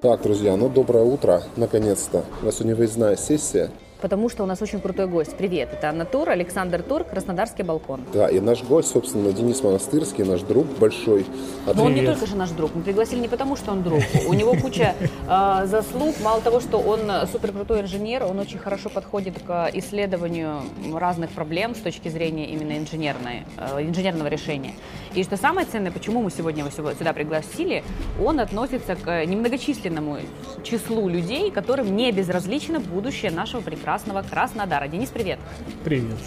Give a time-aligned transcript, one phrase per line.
[0.00, 2.24] Так, друзья, ну доброе утро, наконец-то.
[2.40, 3.68] У нас сегодня выездная сессия
[4.00, 5.36] потому что у нас очень крутой гость.
[5.36, 8.00] Привет, это Анна Тур, Александр Тур, Краснодарский балкон.
[8.12, 11.26] Да, и наш гость, собственно, Денис Монастырский, наш друг большой.
[11.66, 11.76] От...
[11.76, 14.02] Но он не только же наш друг, мы пригласили не потому, что он друг.
[14.26, 14.94] У него куча
[15.28, 17.00] э, заслуг, мало того, что он
[17.30, 20.62] супер крутой инженер, он очень хорошо подходит к исследованию
[20.94, 24.74] разных проблем с точки зрения именно инженерной, э, инженерного решения.
[25.14, 27.82] И что самое ценное, почему мы сегодня его сюда пригласили,
[28.22, 30.18] он относится к немногочисленному
[30.62, 34.86] числу людей, которым не безразлично будущее нашего прекрасного прекрасного Краснодара.
[34.86, 35.38] Денис, привет.
[35.82, 36.18] Привет.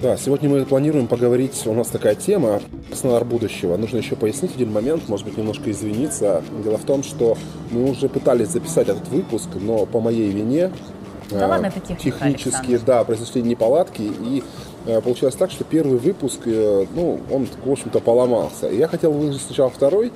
[0.00, 3.76] Да, сегодня мы планируем поговорить, у нас такая тема Краснодар будущего.
[3.76, 6.44] Нужно еще пояснить один момент, может быть, немножко извиниться.
[6.62, 7.36] Дело в том, что
[7.72, 10.70] мы уже пытались записать этот выпуск, но по моей вине
[11.30, 12.84] да а, ладно, это техника, технически, Александр.
[12.86, 14.44] да, произошли неполадки, и
[14.86, 18.68] а, получилось так, что первый выпуск, э, ну, он, в общем-то, поломался.
[18.68, 20.12] И я хотел выложить сначала второй,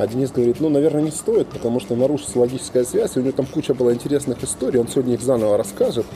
[0.00, 3.32] а Денис говорит, ну, наверное, не стоит, потому что нарушится логическая связь, и у него
[3.32, 6.06] там куча была интересных историй, он сегодня их заново расскажет.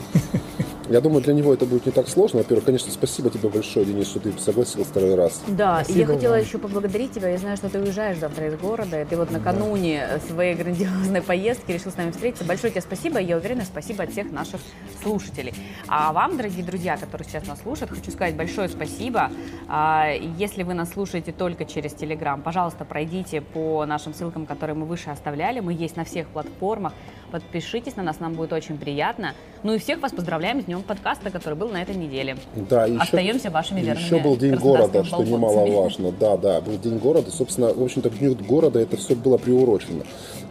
[0.89, 2.39] Я думаю, для него это будет не так сложно.
[2.39, 5.41] Во-первых, конечно, спасибо тебе большое, Денис, что ты согласился второй раз.
[5.47, 7.29] Да, спасибо и я хотела еще поблагодарить тебя.
[7.29, 10.19] Я знаю, что ты уезжаешь завтра из города, и ты вот накануне да.
[10.19, 12.45] своей грандиозной поездки решил с нами встретиться.
[12.45, 14.61] Большое тебе спасибо, и я уверена, спасибо от всех наших
[15.01, 15.55] слушателей.
[15.87, 19.31] А вам, дорогие друзья, которые сейчас нас слушают, хочу сказать большое спасибо.
[19.67, 24.85] А, если вы нас слушаете только через Телеграм, пожалуйста, пройдите по нашим ссылкам, которые мы
[24.85, 25.61] выше оставляли.
[25.61, 26.93] Мы есть на всех платформах.
[27.35, 29.33] Подпишитесь на нас, нам будет очень приятно.
[29.61, 32.37] Ну и всех вас поздравляем с днем подкаста, который был на этой неделе.
[32.55, 36.13] Да, еще, Остаемся вашими верными Еще был День города, что немаловажно.
[36.13, 37.29] Да, да, был День города.
[37.31, 40.05] Собственно, в общем-то, к Дню города это все было приурочено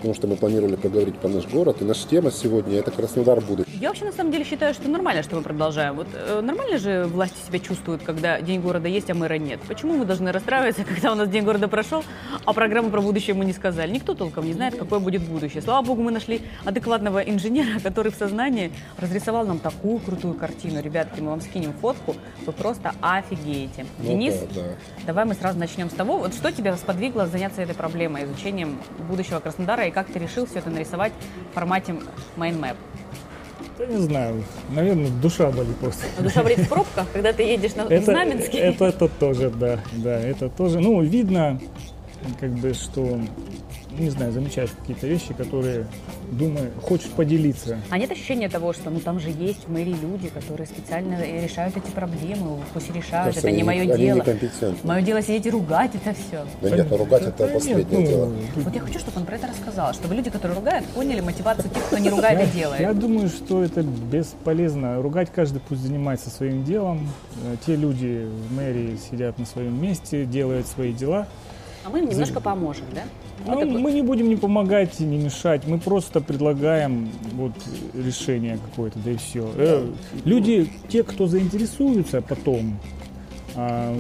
[0.05, 1.81] потому что мы планировали поговорить про наш город.
[1.81, 3.75] И наша тема сегодня– это Краснодар будущего.
[3.81, 5.95] Я вообще на самом деле считаю, что нормально, что мы продолжаем.
[5.95, 9.61] Вот э, нормально же власти себя чувствуют, когда День города есть, а мэра нет.
[9.67, 12.05] Почему мы должны расстраиваться, когда у нас День города прошел,
[12.45, 13.93] а программу про будущее мы не сказали?
[13.93, 15.63] Никто толком не знает, какое будет будущее.
[15.63, 16.43] Слава богу, мы нашли
[16.75, 20.83] адекватного инженера, который в сознании разрисовал нам такую крутую картину.
[20.83, 23.87] Ребятки, мы вам скинем фотку, вы просто офигеете.
[23.99, 24.63] Ну, Денис, да, да.
[25.07, 29.39] давай мы сразу начнем с того, вот что тебя сподвигло заняться этой проблемой, изучением будущего
[29.39, 31.13] Краснодара и как ты решил все это нарисовать
[31.51, 31.95] в формате
[32.37, 32.77] Map?
[33.79, 36.07] Я не знаю, наверное, душа болит просто.
[36.19, 38.59] Но душа болит в пробках, когда ты едешь на это, Знаменский?
[38.59, 40.81] Это, это тоже, да, да, это тоже.
[40.81, 41.61] Ну, видно,
[42.41, 43.21] как бы, что
[43.99, 45.87] не знаю, замечаешь какие-то вещи, которые,
[46.31, 47.79] думаю, хочешь поделиться.
[47.91, 51.77] А нет ощущения того, что ну там же есть в мэрии люди, которые специально решают
[51.77, 54.25] эти проблемы, пусть решают, Кажется, это не мое они дело.
[54.83, 56.45] Мое дело сидеть и ругать это все.
[56.61, 58.27] Да нет, ну ругать это последнее нет, дело.
[58.27, 61.71] Ну, вот я хочу, чтобы он про это рассказал, чтобы люди, которые ругают, поняли мотивацию
[61.71, 62.81] тех, кто не ругает и делает.
[62.81, 65.01] Я думаю, что это бесполезно.
[65.03, 67.09] Ругать каждый пусть занимается своим делом.
[67.45, 71.27] Э, те люди в мэрии сидят на своем месте, делают свои дела.
[71.85, 73.03] А мы им немножко поможем, да?
[73.47, 77.53] Ну, вот мы не будем не помогать, не мешать, мы просто предлагаем вот
[77.95, 79.51] решение какое-то, да и все.
[79.57, 79.87] Э,
[80.25, 82.94] люди, те, кто заинтересуются потом, а,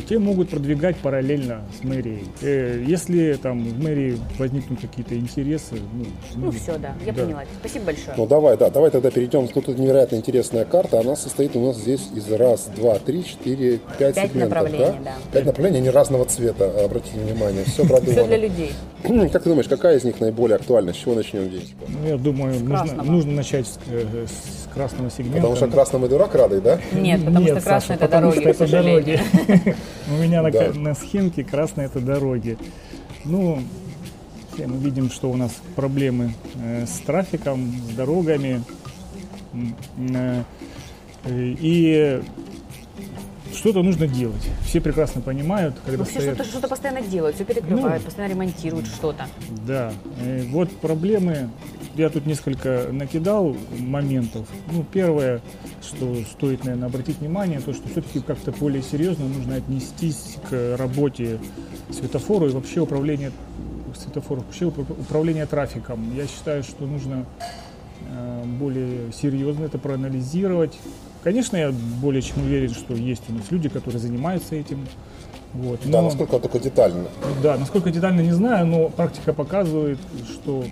[0.08, 2.24] те могут продвигать параллельно с мэрией.
[2.42, 6.04] Э, если там в мэрии возникнут какие-то интересы, ну,
[6.34, 7.22] ну, ну все, да, я да.
[7.24, 7.44] поняла.
[7.60, 8.16] Спасибо большое.
[8.16, 9.46] Ну давай, да, давай тогда перейдем.
[9.48, 11.00] Тут невероятно интересная карта.
[11.00, 14.50] Она состоит у нас здесь из раз, два, три, четыре, пять, пять сегментов.
[14.50, 14.98] Направлений, да?
[15.04, 15.14] да.
[15.32, 17.64] Пять направлений, они разного цвета, обратите внимание.
[17.64, 18.12] Все продумано.
[18.12, 18.72] Все для людей.
[19.32, 20.92] Как ты думаешь, какая из них наиболее актуальна?
[20.92, 21.74] С чего начнем здесь?
[21.88, 25.38] Ну, я думаю, нужно, нужно начать с, э, с красного сегмента.
[25.38, 26.80] Потому что красным и дурак радый, да?
[26.92, 29.20] Нет, потому Нет, что красный это дороги, что это дороги.
[30.10, 32.58] У меня на, на схемке красные это дороги.
[33.24, 33.60] Ну,
[34.58, 38.62] мы видим, что у нас проблемы э, с трафиком, с дорогами.
[40.14, 40.42] Э,
[41.26, 42.22] и
[43.54, 44.46] что-то нужно делать.
[44.64, 46.34] Все прекрасно понимают, когда ну, все стоят...
[46.34, 49.26] что-то, что-то постоянно делают, все перекрывают, ну, постоянно ремонтируют что-то.
[49.66, 49.92] Да.
[50.22, 51.48] И вот проблемы
[51.96, 54.46] я тут несколько накидал моментов.
[54.72, 55.40] Ну, первое,
[55.82, 61.38] что стоит, наверное, обратить внимание, то, что все-таки как-то более серьезно нужно отнестись к работе
[61.90, 63.32] светофора и вообще управление
[63.96, 66.14] светофоров, вообще управление трафиком.
[66.16, 67.26] Я считаю, что нужно
[68.10, 70.78] э, более серьезно это проанализировать.
[71.22, 71.72] Конечно, я
[72.02, 74.86] более чем уверен, что есть у нас люди, которые занимаются этим.
[75.54, 75.80] Вот.
[75.84, 77.06] Но, да, насколько только детально.
[77.42, 79.98] Да, насколько детально не знаю, но практика показывает,
[80.28, 80.64] что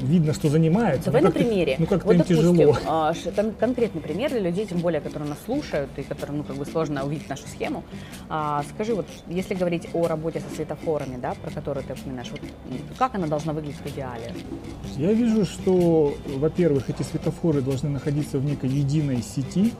[0.00, 1.06] видно, что занимается.
[1.06, 1.76] Давай ну, на примере.
[1.78, 2.76] Ну как-то вот, им допустим, тяжело.
[2.86, 6.56] А, кон- конкретный пример для людей, тем более, которые нас слушают и которым ну, как
[6.56, 7.84] бы сложно увидеть нашу схему.
[8.28, 12.40] А, скажи, вот если говорить о работе со светофорами, да, про которые ты упоминаешь, вот,
[12.98, 14.32] как она должна выглядеть в идеале?
[14.96, 19.72] Я вижу, что, во-первых, эти светофоры должны находиться в некой единой сети,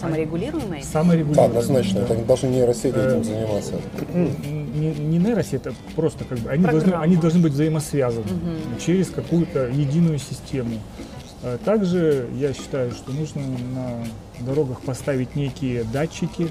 [0.00, 0.82] Саморегулируемые?
[0.82, 1.46] Да, саморегулируемые.
[1.46, 2.00] однозначно.
[2.00, 2.06] да.
[2.06, 3.72] Это не- даже нейросети Э, этим заниматься.
[4.12, 8.26] не, не нейросеть, это просто как бы они должны, они должны быть взаимосвязаны
[8.84, 10.78] через какую-то единую систему.
[11.42, 13.42] Э, Также я считаю, что нужно
[13.74, 16.48] на дорогах поставить некие датчики,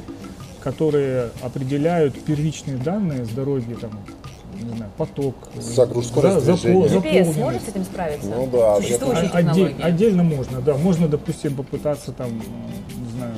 [0.63, 3.91] которые определяют первичные данные с дороги, там,
[4.61, 6.87] не знаю, поток, э, Загруз, скорость за- движения.
[6.87, 8.29] GPS сможет с этим справиться?
[8.29, 10.75] Ну да, Существующие отдель- отдельно можно, да.
[10.77, 13.33] Можно, допустим, попытаться там, э, не знаю,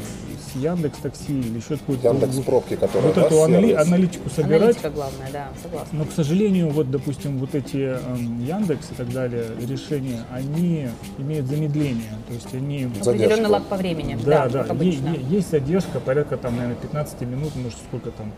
[0.54, 4.62] с Яндекс Такси или еще какую-то Яндекс пробки, которые вот да, эту анали- аналитику собирать.
[4.62, 6.00] Аналитика главная, да, согласна.
[6.00, 10.88] Но, к сожалению, вот, допустим, вот эти эм, Яндекс и так далее решения, они
[11.18, 12.14] имеют замедление.
[12.30, 12.88] То есть они...
[13.02, 14.18] Определенный лаг по времени.
[14.26, 14.98] Да, да, е-
[15.30, 18.32] есть задержка порядка, там, наверное, 15 минут, может, сколько там.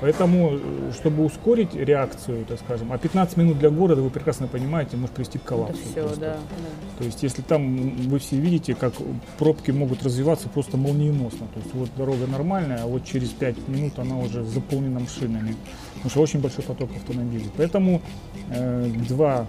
[0.00, 4.96] Поэтому, э, чтобы ускорить реакцию, так скажем, а 15 минут для города, вы прекрасно понимаете,
[4.96, 5.82] может привести к Это коллапсу.
[5.90, 6.20] все, просто.
[6.20, 6.36] да.
[6.98, 8.92] То есть, если там вы все видите, как
[9.38, 11.46] пробки могут развиваться просто молниеносно.
[11.54, 15.56] То есть, вот дорога нормальная, а вот через 5 минут она уже заполнена машинами.
[15.94, 17.50] Потому что очень большой поток автомобилей.
[17.56, 18.02] Поэтому
[18.50, 19.46] э, два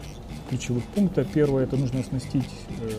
[0.50, 1.26] ключевых пункта.
[1.34, 2.44] Первое, это нужно оснастить
[2.82, 2.90] э,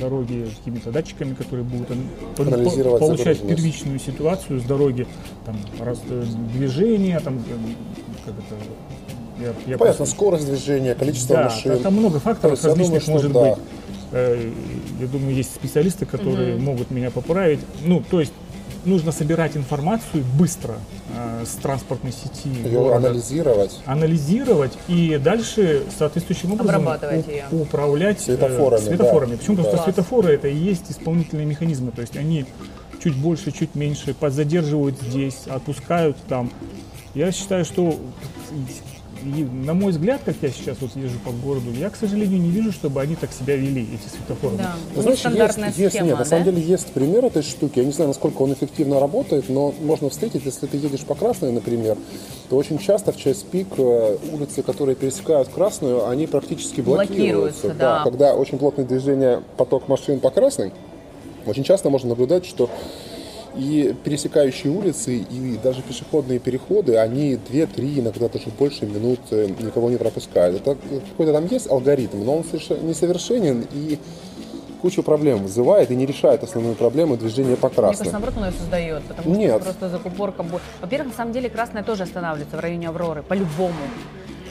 [0.00, 1.88] дороги какими-то датчиками, которые будут
[2.36, 5.06] по- Анализировать по- получать первичную ситуацию с дороги,
[5.44, 6.24] там, раз- э,
[6.54, 7.40] движение, там, э,
[8.24, 8.54] как это,
[9.40, 11.78] я, я Понятно, просто- скорость движения, количество да, машин.
[11.82, 13.50] там много То факторов есть думаю, различных что может да.
[13.50, 13.58] быть.
[14.12, 14.50] Э,
[15.00, 17.60] Я думаю, есть специалисты, которые могут меня поправить.
[17.84, 18.32] Ну, то есть
[18.84, 20.76] нужно собирать информацию быстро
[21.14, 23.80] э, с транспортной сети Ее города, анализировать.
[23.86, 27.44] анализировать и дальше соответствующим образом у- ее.
[27.50, 29.30] управлять э, Светофорами, светофорами.
[29.32, 29.36] да.
[29.38, 29.56] Почему?
[29.56, 29.82] Потому Да.
[29.82, 31.90] что светофоры это и есть исполнительные механизмы.
[31.92, 32.44] То есть они
[33.02, 36.50] чуть больше, чуть меньше подзадерживают здесь, отпускают там.
[37.14, 37.96] Я считаю, что
[39.24, 42.50] и, на мой взгляд, как я сейчас вот езжу по городу, я, к сожалению, не
[42.50, 44.56] вижу, чтобы они так себя вели, эти светофоры.
[44.56, 44.74] Да.
[44.74, 46.30] Ну, У них знаешь, стандартная есть, есть, схема, нет, на да?
[46.30, 47.78] самом деле есть пример этой штуки.
[47.78, 51.52] Я не знаю, насколько он эффективно работает, но можно встретить, если ты едешь по красной,
[51.52, 51.96] например,
[52.48, 57.68] то очень часто в час пик э, улицы, которые пересекают красную, они практически блокируются.
[57.68, 58.04] Блокируются, да.
[58.04, 60.72] Когда очень плотное движение, поток машин по красной,
[61.46, 62.70] очень часто можно наблюдать, что
[63.58, 69.90] и пересекающие улицы, и даже пешеходные переходы, они 2-3, иногда даже больше минут э, никого
[69.90, 70.60] не пропускают.
[70.60, 70.76] Это
[71.10, 73.98] какой-то там есть алгоритм, но он соверш- несовершенен и
[74.80, 78.52] кучу проблем вызывает и не решает основную проблему движения по Мне кажется, наоборот, он ее
[78.52, 79.54] создает, потому Нет.
[79.56, 80.42] что просто закупорка...
[80.44, 83.74] бо- Во-первых, на самом деле красная тоже останавливается в районе Авроры, по-любому.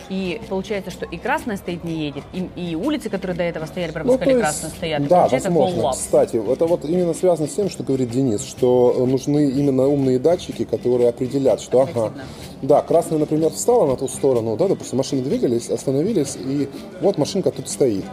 [0.09, 3.92] И получается, что и красная стоит, не едет, и, и улицы, которые до этого стояли,
[3.92, 5.07] пропускали Ну, красную, стоят.
[5.07, 5.92] Да, возможно.
[5.92, 10.19] Кстати, это вот именно связано с тем, что говорит Денис, что э, нужны именно умные
[10.19, 12.13] датчики, которые определят, что ага,
[12.62, 16.69] да, красная, например, встала на ту сторону, да, допустим, машины двигались, остановились, и
[17.01, 18.06] вот машинка тут стоит.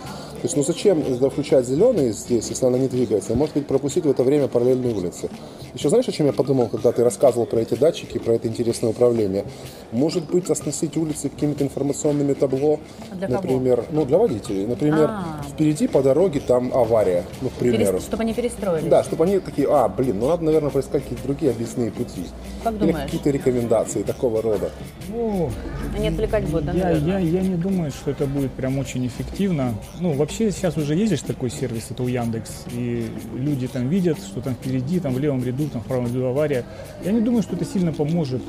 [0.44, 3.34] То есть, ну зачем включать зеленый здесь, если она не двигается?
[3.34, 5.30] Может быть, пропустить в это время параллельные улицы.
[5.72, 8.90] Еще знаешь, о чем я подумал, когда ты рассказывал про эти датчики, про это интересное
[8.90, 9.46] управление?
[9.90, 12.78] Может быть, оснастить улицы какими-то информационными табло,
[13.10, 13.40] А для кого?
[13.40, 15.42] например, ну для водителей, например, А.
[15.50, 17.98] впереди по дороге там авария, ну, к примеру.
[18.00, 18.86] Чтобы они перестроились.
[18.86, 22.26] Да, чтобы они такие, а, блин, ну надо, наверное, поискать какие-то другие объясные пути.
[22.62, 23.04] Как Или думаешь?
[23.06, 24.70] какие-то рекомендации такого рода.
[25.08, 25.50] Ну,
[25.96, 29.72] Они отвлекать будут, да, я, я, я не думаю, что это будет прям очень эффективно.
[30.00, 34.40] Ну, вообще сейчас уже ездишь такой сервис, это у Яндекс, и люди там видят, что
[34.40, 36.64] там впереди, там в левом ряду, там в правом ряду авария.
[37.04, 38.42] Я не думаю, что это сильно поможет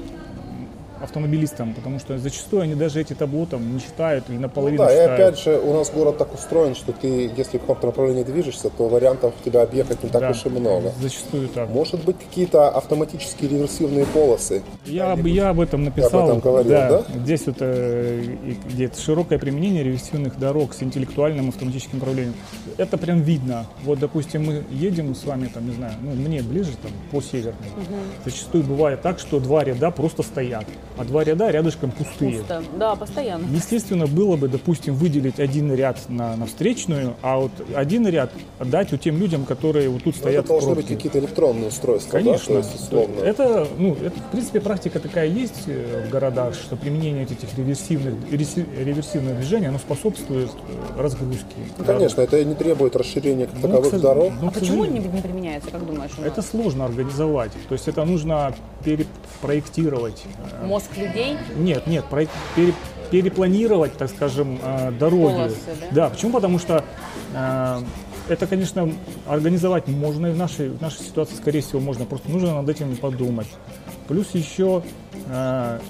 [1.02, 4.92] автомобилистам, потому что зачастую они даже эти табло там не читают или Ну наполовину да,
[4.92, 5.12] и читают.
[5.20, 8.88] опять же, у нас город так устроен, что ты, если в каком-то направлении движешься, то
[8.88, 10.92] вариантов тебя объехать не так Да, уж и много.
[11.02, 11.70] Зачастую так.
[11.70, 14.64] Может быть, какие-то автоматические реверсивные полосы.
[14.86, 16.26] Я, об- я об этом написал.
[16.28, 17.04] этом говорил, да?
[17.24, 22.36] Здесь вот э, и где-то широкое применение реверсивных дорог с интеллектуальным автоматическим управлением.
[22.78, 23.66] Это прям видно.
[23.84, 27.56] Вот, допустим, мы едем с вами, там, не знаю, ну, мне ближе, там, по северной.
[28.24, 30.66] Зачастую бывает так, что два ряда просто стоят,
[30.98, 32.40] а два ряда рядышком пустые.
[32.40, 32.64] Пусто.
[32.78, 33.46] Да, постоянно.
[33.54, 38.94] Естественно, было бы, допустим, выделить один ряд на, на встречную, а вот один ряд отдать
[38.94, 42.12] у тем людям, которые вот тут Ну, стоят это должны в быть какие-то электронные устройства,
[42.18, 42.56] Конечно.
[42.56, 42.62] да?
[42.62, 43.20] То есть, условно.
[43.22, 48.14] Это, ну, это, в принципе, практика такая есть э, в городах, что применение этих реверсивных,
[48.32, 50.50] реверси- реверсивных движений, оно способствует
[50.98, 51.46] э, разгрузке.
[51.78, 54.34] Ну, конечно, это не требует расширения как Ну, таковых сож- дорог.
[54.42, 56.12] ну, А почему не, не применяется, как думаешь?
[56.24, 57.52] Это сложно организовать.
[57.68, 58.54] То есть это нужно
[58.86, 60.24] перепроектировать.
[60.64, 61.38] Мозг людей?
[61.58, 62.74] Нет, нет, проект- пере-
[63.12, 65.34] перепланировать, так скажем, э, дороги.
[65.34, 65.56] Полосы,
[65.92, 66.10] да?
[66.10, 66.32] почему?
[66.34, 66.84] Потому что
[67.34, 67.82] э,
[68.30, 68.92] это, конечно,
[69.28, 72.06] организовать можно и в нашей, в нашей ситуации, скорее всего, можно.
[72.06, 73.48] Просто нужно над этим подумать.
[74.08, 74.84] Плюс еще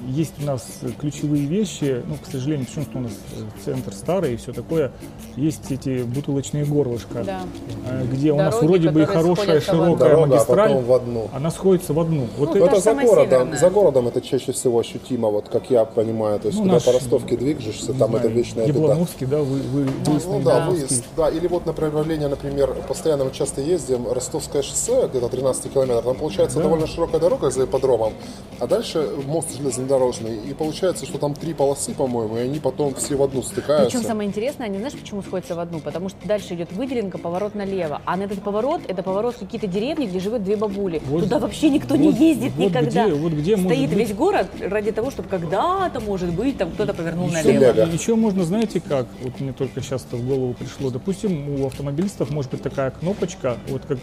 [0.08, 0.66] есть у нас
[1.00, 4.92] ключевые вещи, ну, к сожалению, почему что у нас э, центр старый и все такое,
[5.36, 7.42] есть эти бутылочные горлышко, Да.
[7.90, 10.94] а, где у нас Дороги, вроде бы и хорошая широкая Дорога, а магистраль, потом в
[10.94, 11.30] одну.
[11.34, 12.28] она сходится в одну.
[12.38, 13.26] Вот Ну, это- Ну, это за городом.
[13.30, 13.58] северная.
[13.60, 16.40] За городом это чаще всего ощутимо, вот как я понимаю.
[16.40, 18.80] То есть, Ну, когда наш, по Ростовке движешься, там знаю, это вечная беда.
[18.80, 21.04] Яблоновский, да, вы, вы, выезд Ну на да, выезд.
[21.18, 26.16] Да, или вот направление, например, постоянно мы часто ездим, Ростовское шоссе, где-то 13 километров, там
[26.16, 26.64] получается Да.
[26.64, 28.14] довольно широкая дорога за ипподромом,
[28.60, 33.16] а дальше мост железнодорожный, и получается, что там три полосы, по-моему, и они потом все
[33.16, 33.90] в одну стыкаются.
[33.98, 35.80] Причем самое интересное, они знаешь, почему сходятся в одну?
[35.80, 38.02] Потому что дальше идет выделенка, поворот налево.
[38.06, 41.02] А на этот поворот, это поворот в какие-то деревни, где живет две бабули.
[41.06, 43.06] Вот- Туда вообще никто не вот- ездит вот никогда.
[43.08, 46.94] где- вот где Стоит быть- весь город ради того, чтобы когда-то, может быть, там кто-то
[46.94, 47.74] повернул Еще, налево.
[47.74, 47.92] Телега.
[47.92, 52.52] еще можно, знаете как, вот мне только сейчас в голову пришло, допустим, у автомобилистов может
[52.52, 53.98] быть такая кнопочка, вот как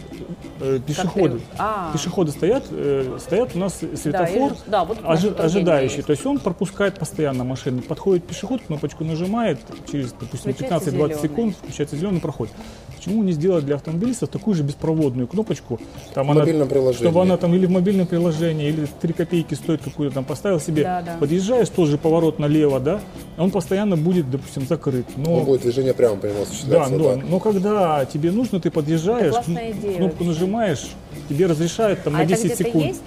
[0.61, 1.37] э, пешеходы.
[1.39, 1.91] ты- а.
[1.93, 4.55] Пешеходы стоят, э, стоят у нас светофор, вижу.
[4.67, 6.07] Да, вот в ожи- ожидающий, есть.
[6.07, 7.81] то есть он пропускает постоянно машины.
[7.81, 9.59] Подходит пешеход, кнопочку нажимает,
[9.91, 11.21] через, допустим, Включается 15-20 зелёный.
[11.21, 12.49] секунд включается зеленый проход.
[12.95, 15.79] Почему не сделать для автомобилистов такую же беспроводную кнопочку?
[16.13, 17.03] Там В мобильном приложении.
[17.05, 20.83] Чтобы она там или в мобильном приложении, или 3 копейки стоит какую-то там поставил себе,
[20.83, 21.17] Да, да.
[21.19, 23.01] подъезжаешь, тоже поворот налево, да,
[23.37, 25.05] он постоянно будет, допустим, закрыт.
[25.17, 26.93] Но, Ну, будет движение прямо по нему да, осуществляться.
[26.95, 30.39] но, но когда тебе нужно, ты подъезжаешь, Это классная кн- идея кнопку вообще.
[30.39, 30.87] нажимаешь,
[31.27, 32.85] тебе разрешают там А на это 10 где-то секунд.
[32.85, 33.01] есть?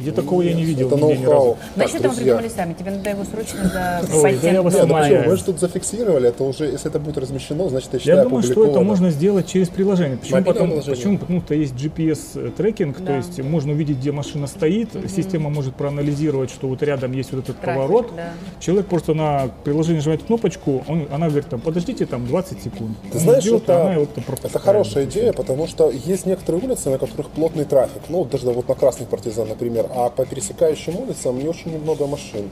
[0.00, 1.32] Где такого я не видел Это ноу-хау.
[1.32, 1.56] разу.
[1.74, 2.34] Значит, это мы друзья.
[2.36, 2.72] придумали сами.
[2.74, 5.30] Тебе надо его срочно за я Нет, ну?
[5.30, 8.42] Мы же тут зафиксировали, это уже, если это будет размещено, значит, я считаю, Я думаю,
[8.42, 10.16] что это можно сделать через приложение.
[10.16, 10.42] Почему?
[10.42, 10.82] Приложение.
[10.82, 11.18] почему?
[11.18, 16.68] Потому что есть GPS-трекинг, то есть можно увидеть, где машина стоит, система может проанализировать, что
[16.68, 18.12] вот рядом есть вот этот поворот.
[18.60, 22.96] Человек просто на приложение нажимает кнопочку, он, она говорит, там, подождите там 20 секунд.
[23.12, 28.02] Ты знаешь, это, хорошая идея, потому что есть некоторые улицы, на которых плотный трафик.
[28.08, 29.87] Ну, вот даже вот на Красных партизан, например.
[29.90, 32.48] А по пересекающим улицам не очень много машин.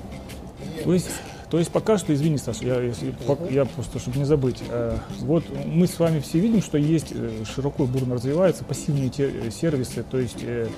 [0.85, 1.09] То есть,
[1.51, 4.97] то есть пока что, извини, Саша, я, если, пок- я просто, чтобы не забыть, э,
[5.21, 9.31] вот мы с вами все видим, что есть э, широко и бурно развиваются пассивные те-
[9.31, 10.69] э, сервисы, то есть, э,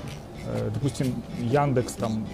[0.47, 2.27] э, допустим, Яндекс там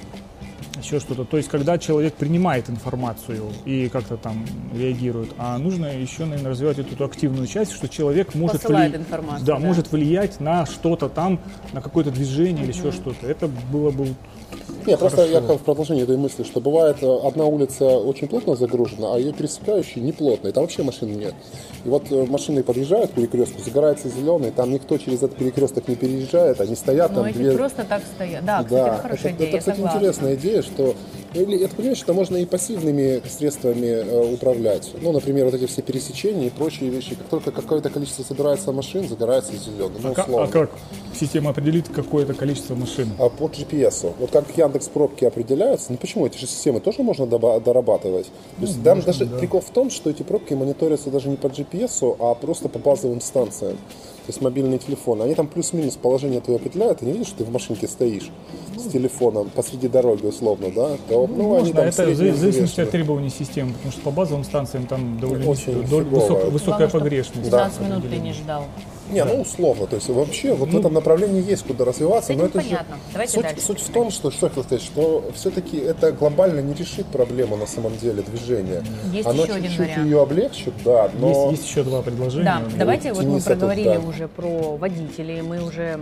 [0.79, 1.25] еще что-то.
[1.25, 6.79] То есть, когда человек принимает информацию и как-то там реагирует, а нужно еще, наверное, развивать
[6.79, 9.59] эту, активную часть, что человек может, Посылает вли- информацию, да, да.
[9.61, 11.41] может влиять на что-то там,
[11.73, 13.27] на какое-то движение или еще что-то.
[13.27, 14.15] Это было бы
[14.87, 18.57] Не, просто я как в продолжение этой мысли, что бывает э, одна улица очень плотно
[18.57, 21.35] загружена, а ее пересекающие не плотно, и там вообще машин нет.
[21.85, 25.97] И вот э, машины подъезжают к перекрестку, загорается зеленый, там никто через этот перекресток не
[25.97, 27.53] переезжает, они стоят Ну, там эти две...
[27.53, 28.45] просто так стоят.
[28.45, 29.99] Да, кстати, это хорошая это, идея, это, кстати, согласна.
[29.99, 30.95] интересная идея, что
[31.35, 34.93] или это понимаешь, что можно и пассивными средствами э, управлять.
[35.03, 37.17] Ну, например, вот эти все пересечения и прочие вещи.
[37.17, 39.99] Как только какое-то количество собирается машин, загорается зеленый.
[40.01, 40.47] Ну, А ка- условно.
[40.49, 40.71] а как
[41.19, 43.11] система определит какое-то количество машин?
[43.19, 44.13] А по GPS.
[44.19, 48.27] Вот как Яндекс пробки определяются, ну почему эти же системы тоже можно дорабатывать?
[48.59, 51.74] То есть там даже прикол в том, что эти пробки мониторятся даже не по GPS,
[52.19, 53.77] а просто по базовым станциям.
[53.77, 55.23] То есть мобильные телефоны.
[55.25, 58.31] Они там плюс-минус положение твое определяют, и не видишь, что ты в машинке стоишь
[58.75, 60.97] с телефоном посреди дороги, условно, да?
[61.11, 64.01] То, ну, они Можно, там это в зави- в зависимости от требований системы, потому что
[64.01, 67.45] по базовым станциям там довольно Очень высок- высокая Главное, погрешность.
[67.45, 68.65] 15 минут ты не ждал.
[69.11, 72.47] Не, ну условно, то есть вообще вот в этом направлении есть куда развиваться, С но
[72.47, 72.97] это понятно.
[72.97, 73.61] же Давайте суть, дальше.
[73.61, 77.57] суть в том, что что я хотел сказать, что все-таки это глобально не решит проблему
[77.57, 78.83] на самом деле движения.
[79.13, 80.05] Есть Оно еще один чуть-чуть вариант.
[80.07, 82.45] ее облегчит, да, но Есть, есть еще два предложения.
[82.45, 84.01] Да, давайте вот мы Денис, это проговорили да.
[84.01, 86.01] уже про водителей, мы уже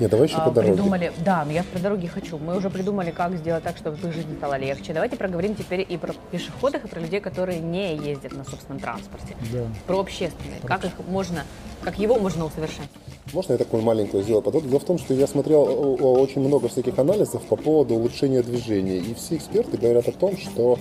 [0.00, 0.74] не, давай еще а, по дороге.
[0.74, 2.38] придумали, да, но я про дороги хочу.
[2.38, 4.92] Мы уже придумали, как сделать так, чтобы их жизнь стала легче.
[4.92, 9.36] Давайте проговорим теперь и про пешеходов, и про людей, которые не ездят на собственном транспорте.
[9.52, 9.66] Да.
[9.86, 11.44] Про общественный, как их можно,
[11.82, 12.90] как его можно усовершенствовать.
[13.32, 14.68] Можно я такую маленькую сделаю подводку?
[14.68, 15.62] Дело в том, что я смотрел
[16.00, 20.78] очень много всяких анализов по поводу улучшения движения, и все эксперты говорят о том, что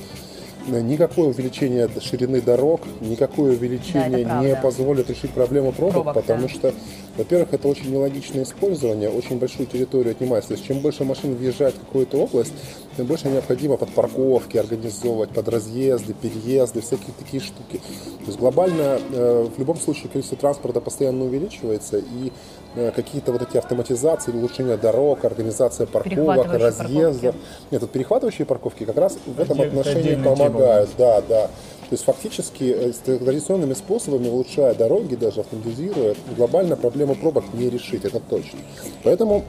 [0.68, 6.50] никакое увеличение ширины дорог, никакое увеличение Да, не позволит решить проблему пробок, Пробок, потому да.
[6.50, 6.74] что,
[7.18, 10.46] во-первых, это очень нелогичное использование, очень большую территорию отнимает.
[10.46, 12.54] То есть чем больше машин въезжает в какую-то область,
[12.98, 17.78] тем больше необходимо под парковки организовывать, под разъезды, переезды, всякие такие штуки.
[18.20, 22.32] То есть глобально э, в любом случае количество транспорта постоянно увеличивается, и
[22.76, 27.22] э, какие-то вот эти автоматизации, улучшение дорог, организация парковок, разъездов.
[27.34, 27.36] парковки.
[27.72, 30.50] Нет, вот перехватывающие парковки как раз в этом Отдель- отношении отдельная тема.
[30.50, 30.90] помогают.
[30.98, 31.50] Да, да.
[31.94, 37.70] То есть фактически э, с традиционными способами, улучшая дороги, даже автоматизируя, глобально проблему пробок не
[37.70, 38.58] решить, это точно.
[39.04, 39.44] Поэтому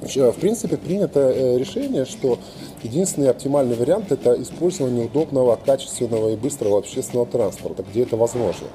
[0.00, 2.38] э, в принципе, принято э, решение, что
[2.82, 8.68] единственный оптимальный вариант– это использование удобного, качественного и быстрого общественного транспорта, где это возможно.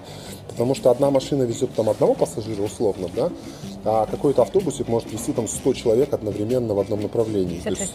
[0.47, 3.31] Потому что одна машина везет там одного пассажира условно, да,
[3.85, 7.59] а какой-то автобусик может вести там 100 человек одновременно в одном направлении.
[7.61, 7.93] То есть 56.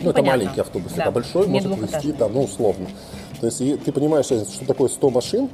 [0.00, 0.38] Ну, это понятно.
[0.38, 2.86] маленький автобус, Да, а большой не может вести там, ну, условно.
[3.40, 5.48] То есть и ты понимаешь, что такое 100 машин,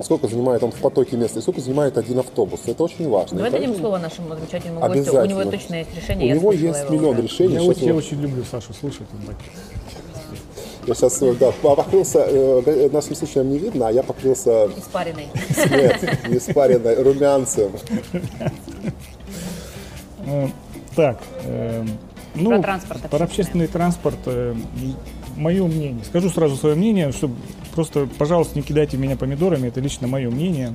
[0.00, 2.60] сколько занимает он в потоке места, и сколько занимает один автобус.
[2.66, 3.36] Это очень важно.
[3.38, 5.20] Давай дадим слово нашему замечательному гостю.
[5.20, 6.28] У него точно есть У решение.
[6.28, 7.54] я него есть его миллион решений.
[7.54, 9.06] Я, я вот- очень люблю Сашу слушать.
[10.86, 15.28] Я сейчас, да, покрылся, э, не случайно не видно, а я покрылся Испаренный.
[15.70, 17.72] нет, не испаренной, румянцем.
[20.26, 20.48] Э,
[20.94, 21.84] Так, э,
[22.34, 24.18] ну, Про транспорт Про общественный транспорт.
[25.36, 26.04] Мое мнение.
[26.04, 27.34] Скажу сразу свое мнение, чтобы
[27.74, 29.68] просто, пожалуйста, не кидайте меня помидорами.
[29.68, 30.74] Это лично мое мнение.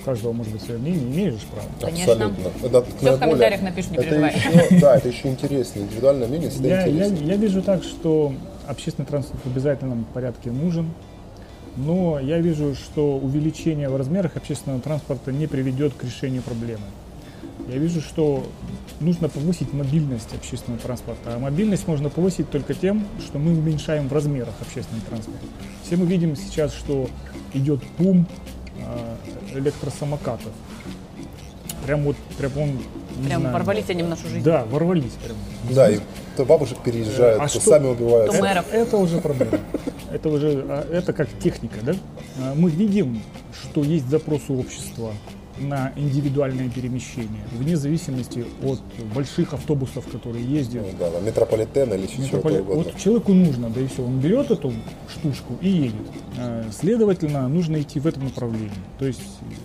[0.00, 1.02] У каждого может быть свое мнение.
[1.04, 1.68] Имеешь же право.
[1.80, 2.12] Конечно.
[2.12, 2.66] Абсолютно.
[2.66, 4.34] Это Всё в комментариях напишешь, не это переживай.
[4.34, 5.86] еще- да, это еще интереснее.
[5.86, 8.32] Индивидуальное мнение всегда Я, я, я вижу так, что
[8.66, 10.90] общественный транспорт в обязательном порядке нужен.
[11.76, 16.82] Но я вижу, что увеличение в размерах общественного транспорта не приведет к решению проблемы.
[17.68, 18.44] Я вижу, что
[19.00, 21.34] нужно повысить мобильность общественного транспорта.
[21.36, 25.38] А мобильность можно повысить только тем, что мы уменьшаем в размерах общественный транспорт.
[25.84, 27.08] Все мы видим сейчас, что
[27.54, 28.26] идет бум
[28.78, 29.16] э,
[29.58, 30.52] электросамокатов.
[31.86, 32.70] Прям вот, прям он,
[33.26, 34.44] Прям знаю, ворвались они в нашу жизнь.
[34.44, 35.36] Да, ворвались прям.
[35.74, 35.98] Да, и
[36.36, 38.30] то бабушек переезжают, А то что- сами убивают.
[38.32, 38.64] то мэров.
[38.72, 39.58] Это уже проблема.
[40.12, 41.94] Это уже, а, это как техника, да?
[42.38, 43.20] А, Мы видим,
[43.62, 45.12] что есть запрос у общества
[45.58, 48.80] на индивидуальное перемещение, вне зависимости от
[49.14, 50.82] больших автобусов, которые ездят.
[50.84, 52.82] Ну, да, да, метрополитен или еще чего-то Метрополи- угодно.
[52.84, 54.72] Вот человеку нужно, да и все, он берет эту
[55.08, 55.94] штучку и едет.
[56.38, 58.70] А, Следовательно, нужно идти в этом направлении.
[58.98, 59.22] То есть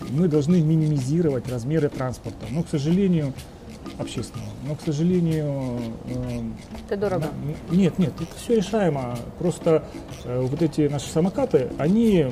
[0.10, 2.46] мы должны минимизировать размеры транспорта.
[2.52, 3.34] Но, к сожалению,
[3.98, 4.50] общественного.
[4.68, 5.80] Но, к сожалению,
[6.14, 6.56] эм,
[6.88, 7.26] Это дорого.
[7.72, 9.18] на- Нет, нет, это все решаемо.
[9.40, 9.86] Просто
[10.26, 12.28] э, вот эти наши самокаты, они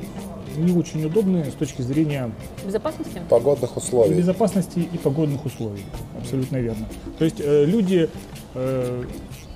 [0.58, 2.32] не очень удобны с точки зрения
[2.66, 3.22] Безопасности?
[3.30, 4.16] Погодных условий.
[4.16, 5.84] безопасности и погодных условий.
[6.20, 6.86] Абсолютно верно.
[7.18, 8.10] То есть э, люди,
[8.54, 9.04] э,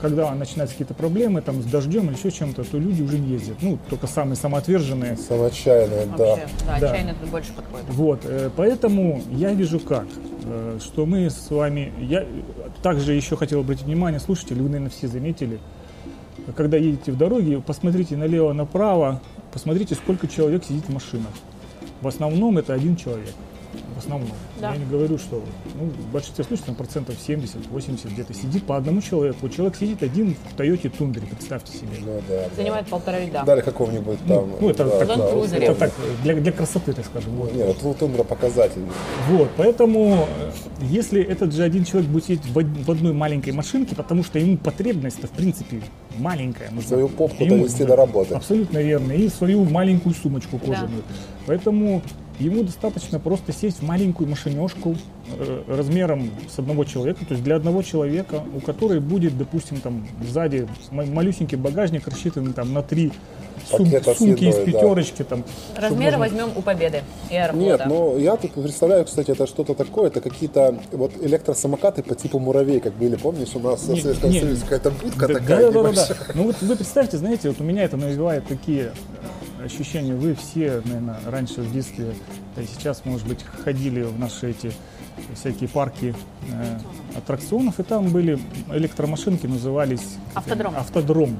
[0.01, 3.57] когда начинаются какие-то проблемы там, с дождем или еще чем-то, то люди уже не ездят.
[3.61, 5.17] Ну, только самые самоотверженные.
[5.17, 6.25] Самоотчаянные, да.
[6.35, 6.91] Вообще, да, Да.
[6.91, 7.85] отчаянно тут больше подходит.
[7.89, 10.05] Вот, э, поэтому я вижу как,
[10.45, 12.25] э, что мы с вами, я
[12.81, 15.59] также еще хотел обратить внимание, слушатели, вы, наверное, все заметили,
[16.55, 21.31] когда едете в дороге, посмотрите налево-направо, посмотрите, сколько человек сидит в машинах.
[22.01, 23.33] В основном это один человек.
[23.99, 24.29] В основном.
[24.61, 24.71] Да.
[24.71, 25.43] Я не говорю, что
[25.75, 29.49] ну, в большинстве случаев там, процентов 70-80 где-то сидит по одному человеку.
[29.49, 31.89] Человек сидит один в Тойоте Тундре, представьте себе.
[31.99, 32.55] Ну, да, да.
[32.55, 33.43] Занимает полтора ряда.
[33.45, 34.51] Дали какого-нибудь там.
[34.61, 35.57] ну, это да, так- да.
[35.57, 35.91] Это так,
[36.23, 37.33] для, для красоты, так скажем.
[37.35, 37.53] Вот.
[37.53, 38.87] Не, вот Тундра показательный.
[39.27, 40.51] Вот, поэтому, э,
[40.83, 44.55] если этот же один человек будет сидеть в, в одной маленькой машинке, потому что ему
[44.55, 45.81] потребность-то, в принципе,
[46.17, 46.71] маленькая.
[46.71, 46.87] нужна.
[46.87, 48.33] Свою попку Ему- довести до работы.
[48.33, 49.11] Абсолютно верно.
[49.11, 51.03] И свою маленькую сумочку кожаную.
[51.45, 52.01] Поэтому
[52.39, 54.95] ему достаточно просто сесть в маленькую машинешку
[55.37, 60.07] э, размером с одного человека, то есть для одного человека, у которой будет, допустим, там
[60.27, 63.11] сзади малюсенький багажник, рассчитанный там на три
[63.69, 64.71] сум- сумки из едой, да.
[64.71, 65.23] пятерочки.
[65.23, 65.43] Там,
[65.75, 67.65] Размеры можно- возьмем у Победы и Аэрофлота.
[67.65, 72.39] Нет, ну я тут представляю, кстати, это что-то такое, это какие-то вот электросамокаты по типу
[72.39, 74.39] муравей, как были, помнишь, у нас в Не- Советском не.
[74.39, 76.15] Союзе какая-то будка Да, такая да, да, да, да.
[76.35, 78.91] Ну вот вы представьте, знаете, вот у меня это навевает такие
[79.63, 80.15] ощущения.
[80.15, 82.13] Вы все, наверное, раньше в детстве,
[82.55, 84.71] да и сейчас, может быть, ходили в наши эти
[85.33, 86.15] всякие парки
[86.51, 86.79] э,
[87.17, 88.39] аттракционов, и там были
[88.71, 90.75] электромашинки, назывались Автодром.
[90.75, 91.39] Автодром.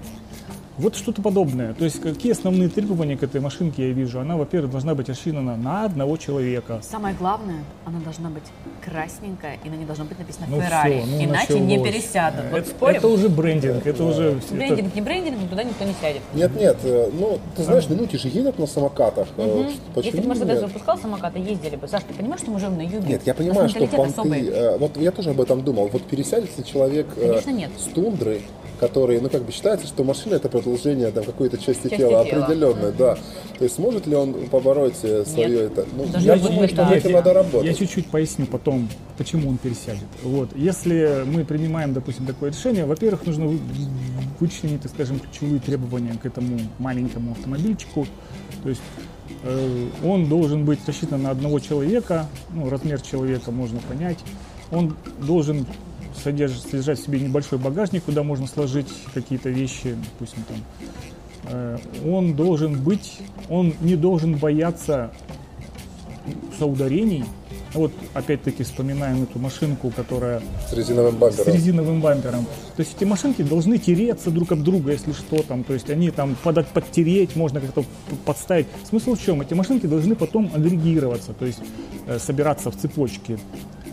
[0.80, 1.74] Вот что-то подобное.
[1.74, 4.20] То есть какие основные требования к этой машинке я вижу?
[4.20, 6.80] Она, во-первых, должна быть рассчитана на одного человека.
[6.82, 8.44] Самое главное, она должна быть
[8.84, 11.02] красненькая, и на ней должно быть написано Ну Феррари.
[11.02, 11.94] всё, ну Иначе не началось.
[11.94, 12.46] пересядут.
[12.52, 12.96] Вот это, спорим?
[12.98, 14.24] это уже брендинг, это уже...
[14.38, 16.22] это- Брендинг, не брендинг, но туда никто не сядет.
[16.34, 19.28] Нет, нет, э, ну, ты знаешь, ну, люди же едут на самокатах.
[19.38, 21.88] э, Если бы Мерседес выпускал самокаты, ездили бы.
[21.88, 23.06] Саш, ты понимаешь, что мы живем на юге?
[23.08, 24.14] Нет, я понимаю, что понты...
[24.14, 24.48] особый.
[24.48, 25.90] э, Вот я тоже об этом думал.
[25.92, 27.70] Вот пересядет ли человек Конечно, нет.
[27.78, 28.42] с тундры,
[28.80, 32.44] который, ну, как бы считается, что машина это продолжение там какой-то части Части тела, тела.
[32.46, 33.16] определенной, да.
[33.58, 35.86] То есть сможет ли он побороть э, свое это?
[35.96, 36.96] Ну, Даже я думаю, что да.
[36.96, 37.78] этим надо Я работать.
[37.78, 40.04] чуть-чуть поясню потом, почему он пересядет.
[40.24, 40.50] Вот.
[40.56, 43.60] Если мы принимаем, допустим, такое решение, во-первых, нужно вы-
[44.40, 48.08] вычленить, так скажем, ключевые требования к этому маленькому автомобильчику.
[48.64, 48.82] То есть
[49.44, 54.20] э, он должен быть рассчитан на одного человека, ну, размер человека можно понять.
[54.72, 55.66] Он должен
[56.24, 60.58] содержать, содержать в себе небольшой багажник, куда можно сложить какие-то вещи, допустим, там.
[61.46, 65.12] Э, он должен быть, он не должен бояться
[66.58, 67.26] соударений.
[67.74, 71.54] Вот опять-таки вспоминаем эту машинку, которая С резиновым с бампером.
[71.54, 72.46] резиновым бампером.
[72.76, 75.64] То есть эти машинки должны тереться друг об друга, если что там.
[75.64, 77.86] То есть они там под, подтереть, можно как-то
[78.26, 78.66] подставить.
[78.90, 79.42] Смысл в чем?
[79.42, 81.60] Эти машинки должны потом агрегироваться, то есть
[82.08, 83.38] э, собираться в цепочки.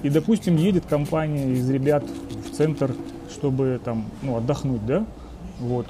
[0.02, 2.94] И, допустим, едет компания из ребят в центр,
[3.30, 5.06] чтобы там, ну, отдохнуть, да?
[5.58, 5.86] Вот.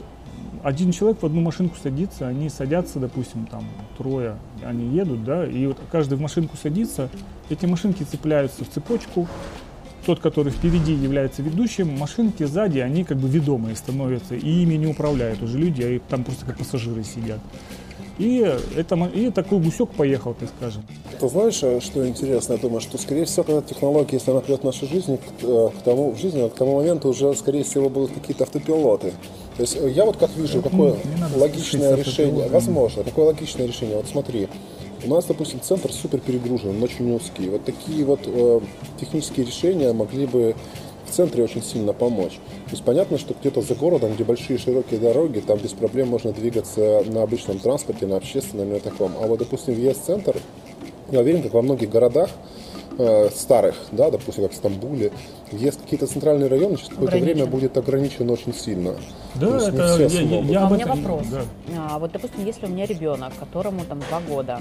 [0.63, 3.65] Один человек в одну машинку садится, они садятся, допустим, там
[3.99, 7.09] трое, они едут, да, и вот каждый в машинку садится,
[7.51, 9.29] эти машинки цепляются в цепочку,
[10.07, 14.87] тот, который впереди является ведущим, машинки сзади, они как бы ведомые становятся, и ими не
[14.87, 17.41] управляют уже люди, а там просто как пассажиры сидят.
[18.19, 18.39] И,
[18.77, 20.83] это, и такой гусек поехал, так скажем.
[21.21, 22.55] Ты знаешь, э, что интересно?
[22.55, 25.71] Я думаю, что, скорее всего, когда технология, если она придет в нашу жизнь, к, э,
[25.79, 29.13] к тому, в жизни, к тому моменту уже, скорее всего, будут какие-то автопилоты.
[29.57, 30.97] То есть э, я вот как вижу, какое
[31.35, 33.97] логичное решение, возможно, какое логичное решение.
[33.97, 34.49] Вот смотри,
[35.05, 37.49] у нас, допустим, центр супер перегружен, он очень узкий.
[37.49, 38.61] Вот такие вот э,
[38.99, 40.57] технические решения могли бы
[41.07, 42.39] в центре очень сильно помочь.
[42.67, 46.33] То есть понятно, что где-то за городом, где большие широкие дороги, там без проблем можно
[46.33, 49.13] двигаться на обычном транспорте, на общественном на таком.
[49.21, 50.37] А вот, допустим, въезд-центр,
[51.11, 52.31] я уверен, как во многих городах
[52.99, 55.13] э, старых, да, допустим, как в Стамбуле,
[55.51, 58.95] в какие-то центральные районы через какое-то время будет ограничен очень сильно.
[59.37, 61.27] Да, есть не это все я, я- я а у меня этом- вопрос.
[61.31, 61.43] да.
[61.79, 64.61] А, вот, допустим, если у меня ребенок, которому там два года,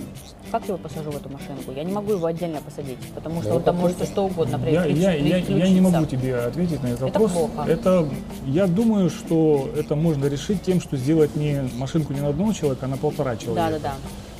[0.52, 1.71] как я его посажу в эту машинку?
[1.76, 4.58] Я не могу его отдельно посадить, потому что Ну, он там может что угодно, Я,
[4.58, 7.32] например, я, я, я не могу тебе ответить на этот Это вопрос.
[7.32, 7.69] плохо.
[7.69, 8.08] Это,
[8.45, 12.86] я думаю, что это можно решить тем, что сделать не машинку не на одного человека,
[12.86, 13.69] а на полтора человека.
[13.71, 13.95] Да, да, да.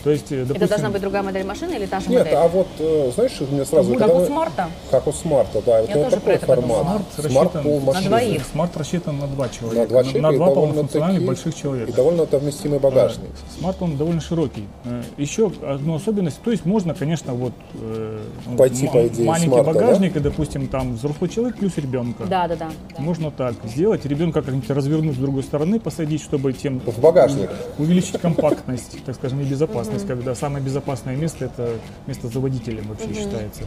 [0.06, 2.36] То есть, э, допустим, Это должна быть другая модель машины или та же Нет, модель?
[2.36, 3.96] а вот, э, знаешь, что мне сразу...
[3.96, 4.70] Как у смарта?
[4.92, 5.82] Как у смарта, да.
[5.82, 7.02] Вот Я это тоже такой про это формат.
[7.18, 8.42] Смарт Смарт на двоих.
[8.52, 9.82] Смарт рассчитан на два человека.
[9.82, 11.90] На два человека на два полнофункциональных больших человека.
[11.90, 13.32] И довольно там вместимый багажник.
[13.58, 14.68] Смарт он довольно широкий.
[14.84, 19.50] Э, Еще одну особенность, то есть можно, конечно, вот э, ну, Пойти, по идее, маленький
[19.50, 19.80] смарта, да?
[19.80, 22.26] багажник и, допустим, там взрослый человек плюс ребенка.
[22.26, 22.70] Да, да, да.
[22.96, 23.02] да.
[23.02, 27.50] Можно так сделать, ребенка как-нибудь развернуть с другой стороны, посадить, чтобы тем В багажник.
[27.80, 31.78] увеличить компактность, так скажем, и безопасность, когда самое безопасное место это
[32.08, 33.64] место за водителем вообще считается.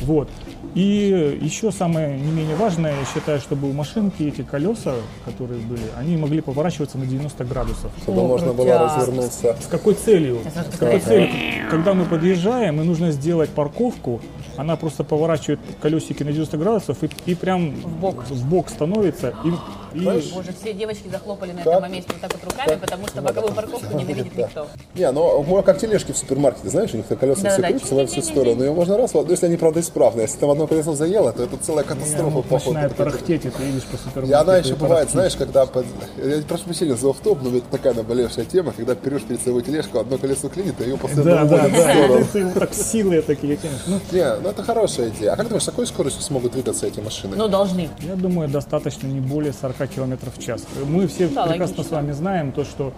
[0.00, 0.28] Вот.
[0.74, 5.82] И еще самое не менее важное, я считаю, чтобы у машинки эти колеса, которые были,
[5.96, 7.90] они могли поворачиваться на 90 градусов.
[8.02, 9.56] Чтобы О, можно было развернуться.
[9.60, 10.40] С какой целью?
[10.74, 11.28] С какой целью?
[11.70, 14.20] Когда мы подъезжаем, и нужно сделать парковку,
[14.56, 18.24] она просто поворачивает колесики на 90 градусов и, и прям В бок.
[18.28, 19.34] в бок становится.
[19.44, 19.52] И,
[19.94, 21.66] и- Боже, все девочки захлопали на Как?
[21.68, 24.66] этом моменте вот так вот руками, потому что боковую парковку ненавидит никто.
[24.94, 27.62] Не, ну, мы как тележки в супермаркете, знаешь, у них на колеса Да-да-да.
[27.62, 30.22] все крутятся во всю сторону, ее можно раз, ну, если они, правда, исправны.
[30.22, 32.72] Если там одно колесо заело, то это целая катастрофа, походу.
[32.72, 34.30] начинает тарахтеть, и ты видишь по супермаркету.
[34.30, 35.86] И она еще и бывает, знаешь, когда, под-
[36.22, 39.98] я прошу прощения за офф но это такая наболевшая тема, когда берешь перед собой тележку,
[39.98, 42.24] одно колесо клинит, а ее постоянно Да, да, да.
[42.32, 43.80] Ты так силой такие тянешь.
[43.86, 45.32] Ну, Не, ну это хорошая идея.
[45.32, 47.36] А как думаешь, с какой скоростью смогут двигаться эти машины?
[47.36, 47.88] Ну, должны.
[48.00, 50.64] я думаю, достаточно не более 40 километров в час.
[50.86, 51.84] Мы все Да, прекрасно логично.
[51.84, 52.92] с вами знаем то, что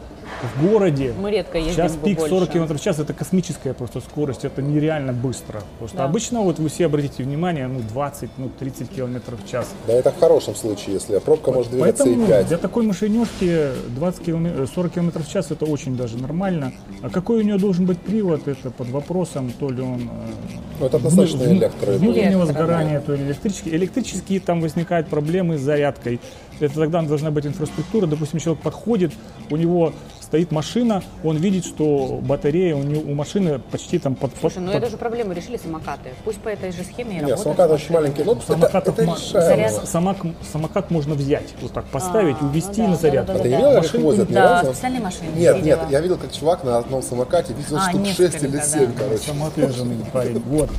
[0.56, 2.34] в городе Мы редко ездим Сейчас пик больше.
[2.34, 5.60] 40 км в час это космическая просто скорость, это нереально быстро.
[5.78, 6.04] Потому что Да.
[6.04, 9.68] обычно вот вы все обратите внимание, ну 20, ну 30 километров в час.
[9.86, 12.48] Да это в хорошем случае, если пробка может двигаться Поэтому и 5.
[12.48, 16.72] для такой машинешки 20 километров, 40 км в час это очень даже нормально.
[17.02, 20.32] А какой у нее должен быть привод, это под вопросом, то ли он э,
[20.80, 21.92] Ну, это вну- электро.
[21.92, 23.70] внутреннего Электро, сгорания, то ли электрический.
[23.70, 26.18] Электрические там возникают проблемы с зарядкой.
[26.60, 28.06] Это тогда должна быть инфраструктура.
[28.06, 29.12] Допустим, человек подходит,
[29.50, 34.32] у него стоит машина, он видит, что батарея у, него, у машины почти там под,
[34.40, 36.10] Слушай, под- ну под- это же проблему решили самокаты.
[36.24, 37.40] Пусть по этой же схеме и Нет, работают.
[37.42, 38.24] самокат очень маленький.
[38.24, 39.68] Ну, это, самокатов это решаемо.
[39.68, 40.16] сам- самок,
[40.52, 43.32] самокат можно взять, вот так поставить, А, увезти ну да, на зарядку.
[43.32, 43.56] да, А да, не да.
[43.56, 44.72] видел, как их Машинку- возят Да, разу?
[44.72, 45.26] специальные машины.
[45.36, 45.64] Нет, видела.
[45.64, 48.86] нет, я видел, как чувак на одном самокате видел А, штук 6 или несколько, 7,
[48.86, 48.92] да.
[49.04, 49.22] короче.
[49.24, 50.42] Самоотверженный парень.
[50.46, 50.70] Вот.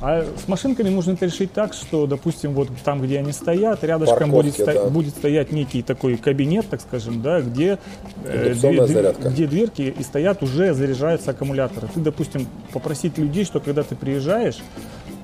[0.00, 4.30] А с машинками нужно это решить так, что, допустим, вот там, где они стоят, рядышком
[4.30, 4.90] будет, Парковки, сто- да.
[4.90, 7.78] будет стоять некий такой кабинет, так скажем, да, где,
[8.24, 9.30] э, две- зарядка.
[9.30, 11.88] где дверки и стоят уже заряжаются аккумуляторы.
[11.94, 14.58] Ты, допустим, попросить людей, что когда ты приезжаешь,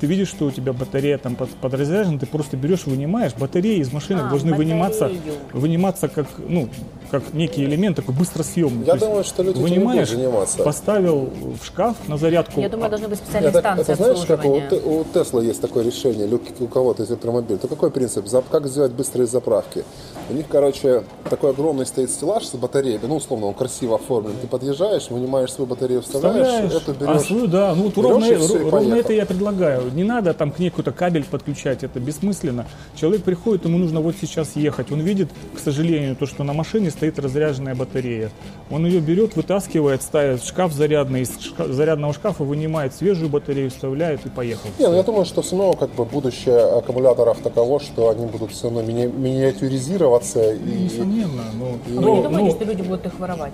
[0.01, 3.33] ты видишь, что у тебя батарея там под, подразряжена, ты просто берешь, вынимаешь.
[3.39, 5.35] Батареи из машинок А, должны выниматься, батарею.
[5.53, 6.69] выниматься как, ну,
[7.13, 8.81] как некий элемент такой быстросъемный.
[8.87, 10.63] Я То есть думаю, что люди этим и вынимаешь, будут заниматься.
[10.65, 12.61] поставил в шкаф на зарядку.
[12.61, 14.55] Я думаю, а- должны быть специальные Это, станции это знаешь, как у,
[15.01, 17.59] у Тесла есть такое решение, или у кого-то из электромобилей.
[17.59, 18.25] То какой принцип?
[18.51, 19.85] Как сделать быстрые заправки?
[20.31, 24.33] У них, короче, такой огромный стоит стеллаж с батареями, ну, условно, он красиво оформлен.
[24.41, 27.27] Ты подъезжаешь, вынимаешь свою батарею, вставляешь, Вставляешь, эту а берешь.
[27.27, 28.99] свою, да, ну вот ровно, и всё, и ровно поехал.
[29.01, 29.91] это я предлагаю.
[29.93, 32.67] Не надо там к ней какой-то кабель подключать, это бессмысленно.
[32.97, 34.91] Человек приходит, ему нужно вот сейчас ехать.
[34.93, 38.31] Он видит, к сожалению, то, что на машине стоит стоит разряженная батарея.
[38.71, 43.71] Он ее берет, вытаскивает, ставит в шкаф зарядный, из шка- зарядного шкафа вынимает свежую батарею,
[43.71, 44.69] вставляет и поехал.
[44.79, 48.53] Не, ну я думаю, что все равно как бы будущее аккумуляторов таково, что они будут
[48.53, 53.07] все равно мини- миниатюризироваться и, Несомненно, но, А вы не думаете, но- что люди будут
[53.07, 53.53] их воровать?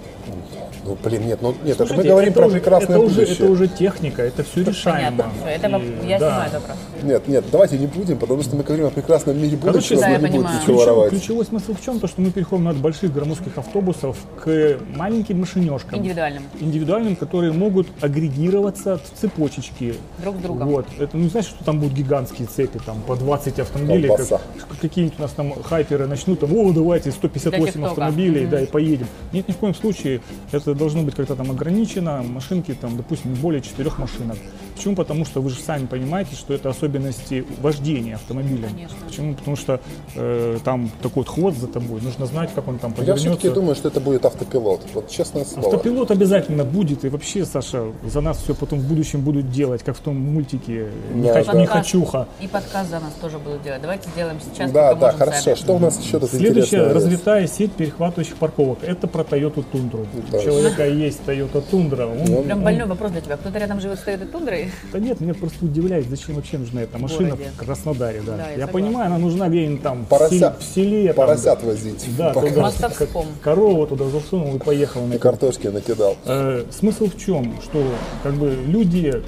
[0.84, 3.14] ну блин, нет, ну нет, это мы Слушайте, говорим это про уже- прекрасное это уже,
[3.14, 3.34] будущее.
[3.36, 5.22] это уже техника, это все решаемо.
[5.22, 6.28] Понятно, все, это И, я да.
[6.30, 6.78] снимаю этот вопрос.
[7.02, 10.06] Нет, нет, давайте не будем, потому что мы говорим о прекрасном мире Короче, будущего, да,
[10.08, 11.10] мы я не будем ничего Ключевой, воровать.
[11.10, 11.98] ключевой смысл в чем?
[12.00, 15.98] То, что мы переходим от больших громоздких автобусов к маленьким машинешкам.
[15.98, 16.42] Индивидуальным.
[16.60, 19.94] Индивидуальным, которые могут агрегироваться в цепочечки.
[20.18, 20.68] Друг с другом.
[20.68, 20.86] Вот.
[20.98, 24.40] Это ну, не значит, что там будут гигантские цепи, там по 20 автомобилей, как,
[24.80, 27.90] какие-нибудь у нас там хайперы начнут, там, о, давайте 158 Для ТикТока.
[27.90, 29.06] автомобилей, да, и поедем.
[29.32, 30.20] Нет, ни в коем случае
[30.52, 34.36] это должно быть как-то там ограничено, машинки там, допустим, более четырех машинок.
[34.78, 34.94] Почему?
[34.94, 38.68] Потому что вы же сами понимаете, что это особенности вождения автомобиля.
[38.68, 38.96] Конечно.
[39.06, 39.34] Почему?
[39.34, 39.80] Потому что
[40.14, 43.28] э, там такой вот хвост за тобой, нужно знать, как он там Я повернется.
[43.28, 44.82] все-таки думаю, что это будет автопилот.
[44.94, 45.68] Вот честное слово.
[45.68, 49.96] Автопилот обязательно будет, и вообще, Саша, за нас все потом в будущем будут делать, как
[49.96, 51.58] в том мультике «Не, Да, хочу- да.
[51.60, 52.28] не хочуха».
[52.40, 53.82] И подкаст за нас тоже будут делать.
[53.82, 55.40] Давайте сделаем сейчас, Да, да, можем хорошо.
[55.42, 55.54] сами.
[55.56, 56.94] Что у нас еще тут Следующая интересного есть?
[57.04, 58.78] развитая сеть перехватывающих парковок.
[58.82, 60.06] Это про Toyota Tundra.
[60.30, 60.38] Да.
[60.38, 62.06] У человека есть Toyota Tundra.
[62.38, 63.36] Он, Прям он- больной вопрос для тебя.
[63.36, 64.67] Кто-то рядом живет с Toyota Тундрой?
[64.92, 67.50] Да нет, меня просто удивляет, зачем вообще нужна эта машина городе.
[67.54, 68.22] в Краснодаре.
[68.26, 68.36] Да.
[68.36, 68.72] Да, я я согласна.
[68.72, 70.32] понимаю, она нужна где-нибудь там в Поросят.
[70.32, 71.06] селе- в селе.
[71.12, 72.04] там, Поросят возить.
[72.16, 73.08] да, туда, как
[73.42, 76.16] корову туда засунул и поехал на И картошки накидал.
[76.24, 77.54] Э, смысл в чем?
[77.62, 77.82] Что
[78.22, 79.22] как бы люди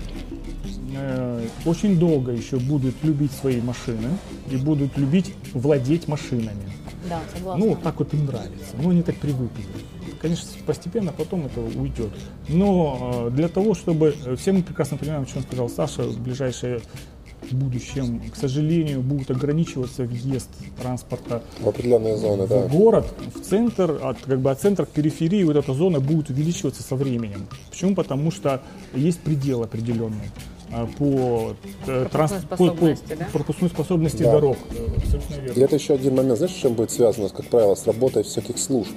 [0.96, 4.08] э, очень долго еще будут любить свои машины
[4.50, 6.70] и будут любить владеть машинами.
[7.08, 7.64] Да, согласна.
[7.64, 8.74] Ну, так вот им нравится.
[8.80, 9.64] Ну, они так привыкли.
[10.20, 12.10] Конечно, постепенно потом это уйдет.
[12.48, 14.14] Но э, для того, чтобы...
[14.26, 16.80] э, Все мы прекрасно понимаем, что он сказал Саша, в ближайшее
[17.50, 22.60] будущем, к сожалению, будет ограничиваться въезд транспорта В определенные зоны, да.
[22.60, 26.30] в город, в центр, от, как бы от центра к периферии вот эта зона будет
[26.30, 27.46] увеличиваться со временем.
[27.70, 27.94] Почему?
[27.94, 28.60] Потому что
[28.94, 30.30] есть предел определенный
[30.98, 31.54] по,
[31.86, 33.26] э, транс- по- по способности, да?
[33.32, 34.32] пропускной способности Да.
[34.32, 34.56] дорог.
[34.70, 35.58] Э, Абсолютно верно.
[35.58, 38.58] И это еще один момент, знаешь, с чем будет связано, как правило, с работой всяких
[38.58, 38.92] служб.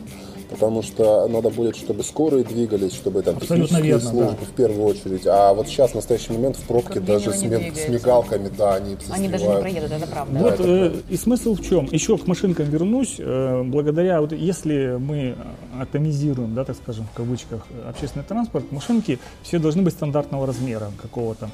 [0.53, 4.45] Потому что надо будет, чтобы скорые двигались, чтобы там Абсолютно технические верно, службы да.
[4.45, 5.25] в первую очередь.
[5.25, 8.75] А вот сейчас, в настоящий момент, в пробке Как даже с, ми- с мигалками, да,
[8.75, 10.39] они Они даже не проедут, это правда.
[10.39, 10.99] Вот это э, правда.
[11.09, 11.85] и смысл в чем?
[11.91, 13.15] Еще к машинкам вернусь.
[13.17, 15.35] Э, благодаря, вот если мы
[15.79, 21.49] атомизируем, да, так скажем, в кавычках, общественный транспорт, машинки все должны быть стандартного размера какого-то.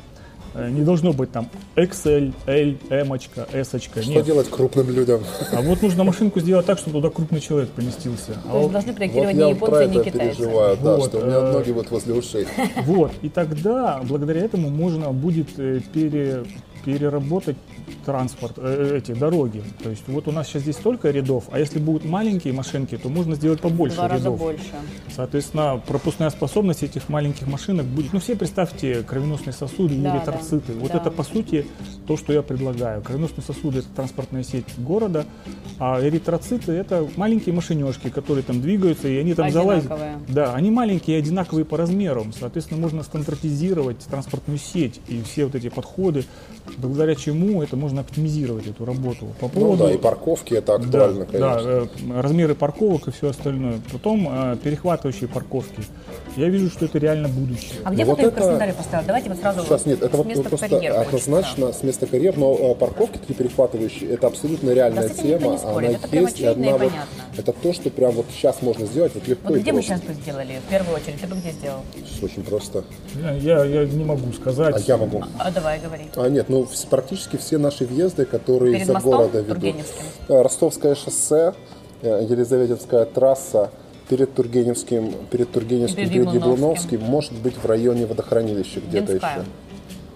[0.55, 3.69] Э, Не должно быть там XL, L, M, S.
[3.81, 4.25] Что Нет.
[4.25, 5.21] делать крупным людям?
[5.51, 8.31] А вот нужно машинку сделать так, чтобы туда крупный человек поместился.
[8.31, 10.37] А То есть вот- должны Вот проектировать не вот про японцы, не китайцы.
[10.37, 12.47] переживаю, да, Вот, что у меня э, ноги вот возле ушей.
[12.85, 16.43] Вот, и тогда благодаря этому можно будет э, пере-
[16.85, 17.57] переработать
[18.05, 19.63] транспорт, э, эти дороги.
[19.83, 23.09] То есть вот у нас сейчас здесь столько рядов, а если будут маленькие машинки, то
[23.09, 24.39] можно сделать побольше Два раза рядов.
[24.39, 24.63] больше.
[25.15, 28.13] Соответственно, пропускная способность этих маленьких машинок будет.
[28.13, 30.73] Ну, все представьте кровеносные сосуды и Да, эритроциты.
[30.73, 30.97] да, Вот да.
[30.99, 31.65] это, по сути,
[32.07, 33.01] то, что я предлагаю.
[33.01, 35.25] Кровеносные сосуды– это транспортная сеть города,
[35.79, 39.91] а эритроциты– это маленькие машинешки, которые там двигаются, и они там залазят.
[40.27, 42.33] Да, они маленькие и одинаковые по размерам.
[42.33, 46.25] Соответственно, можно стандартизировать транспортную сеть и все вот эти подходы,
[46.77, 49.27] благодаря чему это можно оптимизировать эту работу.
[49.39, 51.89] По Ну поводу да, и парковки это да, актуально, да, конечно.
[52.15, 53.79] э, размеры парковок и все остальное.
[53.91, 55.83] Потом э, перехватывающие парковки.
[56.35, 57.73] Я вижу, что это реально будущее.
[57.83, 59.07] А где Ну, вот вот ты в это- Краснодаре поставил?
[59.07, 62.37] Давайте вот сразу Сейчас нет, это с вот места просто карьер однозначно с места карьер,
[62.37, 65.51] но э, парковки такие перехватывающие, это абсолютно реальная Да тема.
[65.53, 67.09] не спорит, она это есть, и очевидно и одна вот- понятно.
[67.37, 70.01] это то, что прям вот сейчас можно сделать, вот легко Вот и где мы сейчас
[70.01, 70.59] бы сделали?
[70.67, 71.79] В первую очередь, ты бы где сделал?
[72.21, 72.83] Очень просто.
[73.15, 74.75] Я, я, я не могу сказать.
[74.75, 75.23] А я могу.
[75.37, 76.03] А давай, говори.
[76.15, 79.75] А нет, ну практически все наши въезды, которые Перед из-за мостом города ведут.
[80.27, 81.53] Э, Ростовское шоссе,
[82.01, 83.69] э, Елизаветинская трасса,
[84.09, 86.51] перед Тургеневским, перед Тургеневским, Перед перед Яблоновским.
[86.51, 89.31] Яблоновским, может быть в районе водохранилища где-то Динская.
[89.31, 89.45] еще.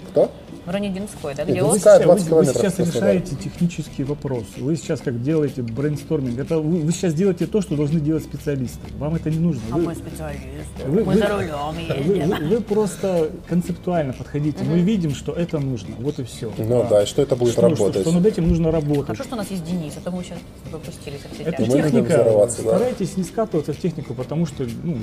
[0.10, 0.32] Кто?
[0.66, 1.44] В районе Динской, да?
[1.44, 1.72] Нет, Где ну, он?
[1.74, 4.44] Вы Пускай сейчас, 20 вы- вы сейчас решаете технический вопрос.
[4.58, 6.40] Вы сейчас как делаете брейнсторминг.
[6.40, 8.80] Это вы, вы сейчас делаете то, что должны делать специалисты.
[8.98, 9.62] Вам это не нужно.
[9.72, 10.86] А Вы- мы специалисты.
[10.86, 12.30] Вы- мы вы- за рулем Вы, едем.
[12.30, 14.64] вы- вы просто концептуально подходите.
[14.64, 15.96] Мы видим, что это нужно.
[16.00, 16.50] Вот и все.
[16.58, 17.96] Ну да, и что это будет что, работать.
[17.96, 19.06] Что, что над этим нужно работать.
[19.06, 20.38] Хорошо, что у нас есть Денис, а то мы сейчас
[20.72, 22.24] выпустили со всей Это мы техника.
[22.24, 22.50] да.
[22.50, 24.96] Старайтесь не скатываться в технику, потому что ну,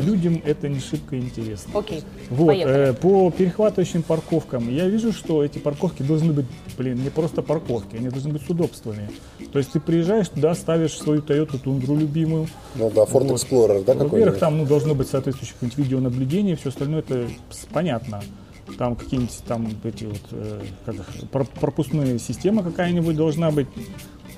[0.00, 1.78] людям, это не шибко интересно.
[1.78, 2.90] Окей, Вот, поехали.
[2.90, 6.46] э, по перехватывающим парковкам, я вижу, что эти парковки должны быть,
[6.76, 9.10] блин, не просто парковки, они должны быть с удобствами.
[9.52, 12.48] То есть ты приезжаешь туда, ставишь свою Toyota Тундру любимую.
[12.74, 13.40] Ну да, Ford Вот.
[13.40, 14.38] Explorer, да, Во-первых, какой-нибудь?
[14.38, 17.28] там ну, должно быть соответствующее какое-нибудь видеонаблюдение, все остальное это
[17.72, 18.22] понятно.
[18.78, 21.06] Там какие-нибудь там эти вот э, как их,
[21.60, 23.68] пропускные система какая-нибудь должна быть.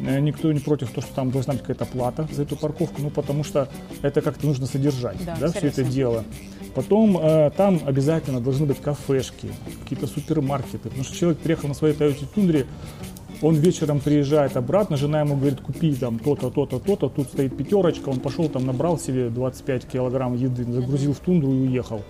[0.00, 3.10] Э, Никто не против, то, что там должна быть какая-то плата за эту парковку, ну
[3.10, 3.68] потому что
[4.02, 6.24] это как-то нужно содержать, Да, да, все это дело.
[6.78, 9.50] Потом э, там обязательно должны быть кафешки,
[9.82, 12.66] какие-то супермаркеты, потому что человек приехал на своей Toyota Тундре,
[13.42, 18.10] он вечером приезжает обратно, жена ему говорит, купи там то-то, то-то, то-то, тут стоит пятерочка,
[18.10, 22.02] он пошел там, набрал себе 25 килограмм еды, загрузил в тундру и уехал.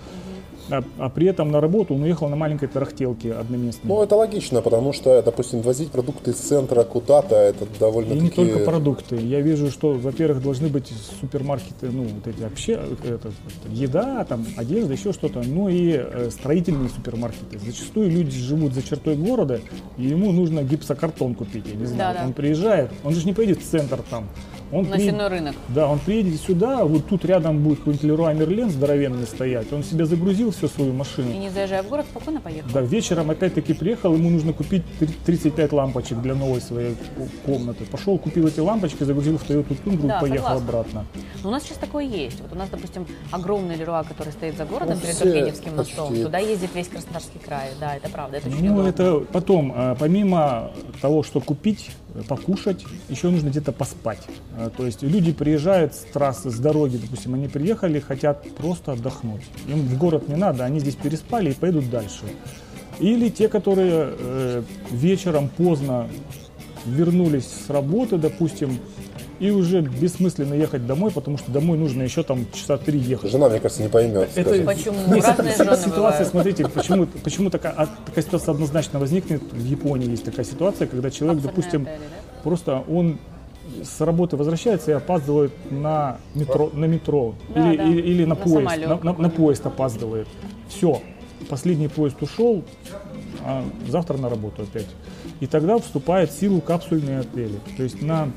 [0.71, 3.89] А, а при этом на работу он уехал на маленькой тарахтелке одноместной.
[3.89, 8.23] Ну, это логично, потому что, допустим, возить продукты из центра куда-то, это И довольно-таки...
[8.23, 9.17] не только продукты.
[9.17, 13.31] Я вижу, что, во-первых, должны быть супермаркеты, ну, вот эти вообще, это, это,
[13.71, 17.59] еда, там, одежда, еще что-то, ну и э, строительные супермаркеты.
[17.59, 19.61] Зачастую люди живут за чертой города,
[19.97, 22.15] и ему нужно гипсокартон купить, я не знаю.
[22.15, 22.27] Да-да.
[22.27, 24.29] Он приезжает, он же не поедет в центр там.
[24.71, 25.55] Он На сенной рынок.
[25.69, 30.05] Да, он приедет сюда, вот тут рядом будет какой-нибудь Леруа Мерлен здоровенный стоять, он себе
[30.05, 31.31] загрузил всю свою машину.
[31.33, 32.69] И не заезжая в город, спокойно поехал.
[32.75, 37.85] Да, вечером опять-таки приехал, ему нужно купить три- 35 лампочек для новой своей ко- комнаты.
[37.87, 40.69] Пошел, купил эти лампочки, загрузил в Toyota Тундру Да, и поехал согласна.
[40.69, 41.05] обратно.
[41.43, 42.39] Но у нас сейчас такое есть.
[42.43, 46.09] Вот у нас, допустим, огромный Леруа, который стоит за городом Ну, перед Тургеневским мостом.
[46.09, 46.25] почти.
[46.25, 47.71] Туда ездит весь Краснодарский край.
[47.81, 51.91] Да, это правда, это очень Ну, это потом, а, помимо того, что купить,
[52.29, 54.23] покушать, еще нужно где-то поспать.
[54.57, 59.43] А, То есть люди приезжают с трассы, с дороги, допустим, они приехали, хотят просто отдохнуть.
[59.69, 62.25] Им в город не надо, они здесь переспали и поедут дальше.
[62.99, 66.09] Или те, которые э, вечером поздно
[66.85, 68.79] вернулись с работы, допустим,
[69.41, 73.31] и уже бессмысленно ехать домой, потому что домой нужно еще там часа три ехать.
[73.31, 74.29] Жена, мне кажется, не поймет.
[74.35, 74.67] Это- скажет.
[74.67, 74.97] Почему?
[75.15, 76.29] Нет, Разные ситуация, жены ситуация, бывают.
[76.29, 79.43] смотрите, почему, почему такая, а, такая ситуация однозначно возникнет.
[79.53, 82.41] В Японии есть такая ситуация, когда человек, Капсульные допустим, отели, да?
[82.43, 83.19] просто он
[83.85, 87.85] с работы возвращается и опаздывает на метро, на метро Да, или, да.
[87.85, 90.27] или, или на, На поезд, самолет на, на- на поезд опаздывает.
[90.69, 91.01] Все,
[91.49, 92.65] последний поезд ушел,
[93.45, 94.87] а завтра на работу опять.
[95.41, 97.61] И тогда вступает в силу капсульные отели.
[97.77, 98.31] То есть на,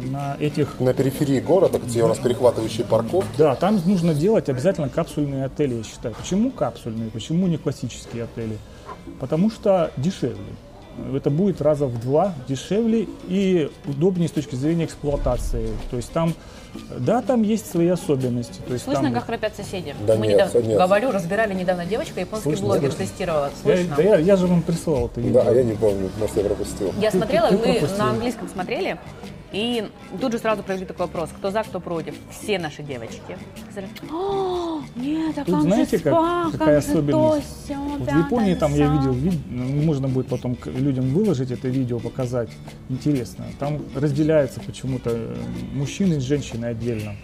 [0.00, 4.88] на этих На периферии города, где у нас перехватывающие парковки, да, там нужно делать обязательно
[4.88, 6.14] капсульные отели, я считаю.
[6.14, 7.10] Почему капсульные?
[7.10, 8.58] Почему не классические отели?
[9.18, 10.36] Потому что дешевле.
[11.14, 15.68] Это будет раза в два дешевле и удобнее с точки зрения эксплуатации.
[15.90, 16.34] То есть там,
[16.98, 18.60] да, там есть свои особенности.
[18.66, 19.94] То есть Слышно, там, как храпят соседи?
[20.06, 20.78] Да Мы нет, недавно, нет.
[20.78, 23.06] говорю, разбирали недавно девочка, японский Слышно, блогер слышно.
[23.06, 23.50] тестировала.
[23.64, 23.96] я, Слышно?
[23.96, 25.42] да я, я же вам прислал это видео.
[25.42, 26.92] да, а я не помню, может, я пропустил.
[27.00, 27.96] Я Ты- смотрела, ты мы пропустила.
[27.98, 28.98] на английском смотрели,
[29.52, 29.88] и
[30.20, 32.14] тут же сразу провели такой вопрос, кто за, кто против.
[32.30, 33.36] Все наши девочки
[34.12, 37.66] «О, нет, а Тут как знаете, же как- спа, какая как же особенность?
[37.68, 38.98] то, сё, Вот в Японии там я десятое».
[38.98, 42.50] видел, вид- ну, можно будет потом к людям выложить это видео, показать.
[42.88, 43.44] Интересно.
[43.58, 45.36] Там разделяется почему-то э,
[45.74, 47.14] мужчины и женщины отдельно.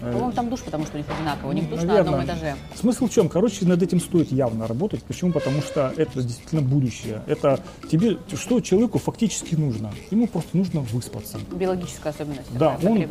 [0.00, 1.50] Э, По-моему, там душ, потому что у них одинаково.
[1.50, 2.20] У них душ на Наверное.
[2.20, 2.54] одном этаже.
[2.74, 3.28] Смысл в чем?
[3.28, 5.02] Короче, над этим стоит явно работать.
[5.02, 5.32] Почему?
[5.32, 7.22] Потому что это действительно будущее.
[7.26, 9.92] Это тебе, что человеку фактически нужно?
[10.10, 11.38] Ему просто нужно выспаться.
[11.52, 12.48] Биологическая особенность.
[12.52, 13.06] Да, такая, он,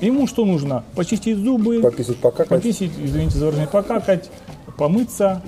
[0.00, 0.84] ему что нужно?
[0.94, 2.48] Почистить зубы, Пописать, покакать.
[2.48, 4.30] пописать, извините за выражение, покакать,
[4.76, 5.42] помыться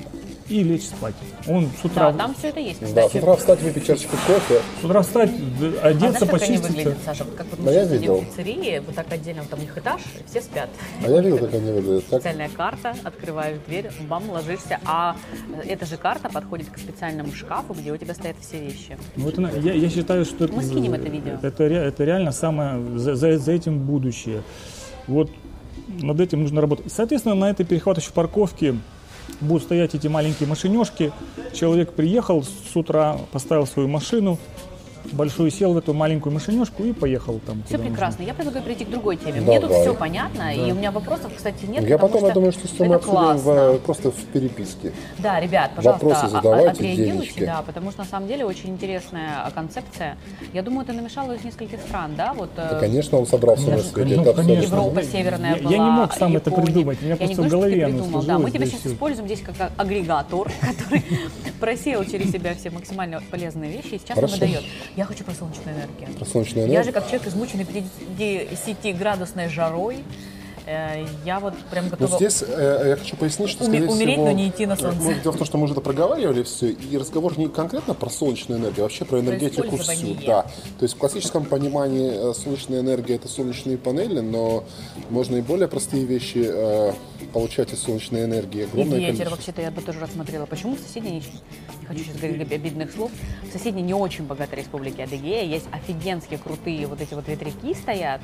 [0.51, 1.15] и лечь спать.
[1.47, 3.17] Он с утра, Да, там все это есть, Да, с кстати.
[3.23, 4.61] утра встать, выпить чашечку кофе.
[4.81, 6.69] с утра встать, д- А одеться, знаешь, как они почиститься.
[6.69, 7.25] выглядят, Саша?
[7.25, 8.17] Вот как вот мы Да я сейчас сидим видел.
[8.21, 10.69] в пиццерии, вот так отдельно, вот там у них этаж, и все спят.
[11.05, 12.07] А я видел, как они выглядят.
[12.07, 12.21] Так?
[12.21, 15.17] Специальная карта, открываешь дверь, бам, ложишься, а
[15.67, 18.99] эта же карта подходит к специальному шкафу, где у тебя стоят все вещи.
[19.17, 21.39] Ну, это на- я, я считаю, что это, Мы скинем это видео.
[21.41, 24.43] это, ре- это реально самое, за, за- за этим будущее.
[25.07, 25.31] Вот
[26.03, 26.93] над этим нужно работать.
[26.93, 28.77] Соответственно, на этой перехватывающей парковке
[29.40, 31.12] будут стоять эти маленькие машинешки.
[31.55, 34.38] Человек приехал с утра, поставил свою машину,
[35.13, 37.63] большую сел в эту маленькую машинешку и поехал там.
[37.67, 38.23] Все прекрасно.
[38.23, 39.41] Я предлагаю перейти к другой теме.
[39.41, 39.85] Мне тут Давай.
[39.85, 41.87] все понятно, и у меня вопросов, кстати, нет.
[41.89, 44.93] Я потом, я что думаю, что с тобой это обсудим в- просто в переписке.
[45.19, 49.51] Да, ребят, пожалуйста, Вопросы задавайте, отреагируйте, да, потому что на самом деле очень интересная а,
[49.51, 50.17] концепция.
[50.53, 52.33] Я думаю, ты намешала из нескольких стран, да?
[52.35, 54.17] Вот, э, Да, конечно, он собрался Ну, на свете.
[54.17, 54.75] ну, Это конечно.
[54.75, 56.67] Европа Я- северная я была, не мог сам это Япония.
[56.67, 58.51] придумать, у меня Я не просто в говорю, что голове ты оно придумал, да, мы
[58.51, 61.05] тебя да сейчас используем здесь как агрегатор, который
[61.61, 64.35] просеял через себя все максимально полезные вещи и сейчас нам Хорошо.
[64.35, 64.65] выдает.
[64.96, 66.09] Я хочу про солнечную энергию.
[66.18, 66.94] Про солнечную Я же энергию.
[66.94, 70.05] как человек, измученный 50-градусной жарой,
[71.24, 72.16] я вот прям Ну, готова...
[72.16, 74.98] здесь э, я хочу пояснить, что, скорее умереть, всего, но не идти на э, солнце.
[75.00, 78.11] ну, дело в том, что мы уже это проговаривали все, и разговор не конкретно про
[78.11, 80.14] солнечную энергию, а вообще про энергетику всю.
[80.26, 80.42] Да.
[80.78, 84.64] То есть в классическом понимании э, солнечная энергия это солнечные панели, но
[85.11, 86.92] можно и более простые вещи э,
[87.33, 88.61] получать из солнечной энергии.
[88.61, 89.30] И Огромное ветер, количество.
[89.37, 90.46] вообще-то я бы тоже рассмотрела.
[90.46, 91.22] Почему в соседней, не,
[91.87, 93.11] хочу сейчас говорить обидных слов,
[93.48, 98.20] в соседней не очень богатой республике Адыгея есть офигенские крутые вот эти вот ветряки стоят,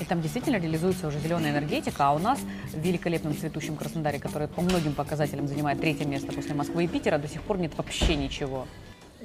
[0.00, 2.38] и там действительно реализуется уже зеленая энергетика, а у нас
[2.72, 7.18] в великолепном цветущем Краснодаре, который по многим показателям занимает третье место после Москвы и Питера,
[7.18, 8.66] до сих пор нет вообще ничего.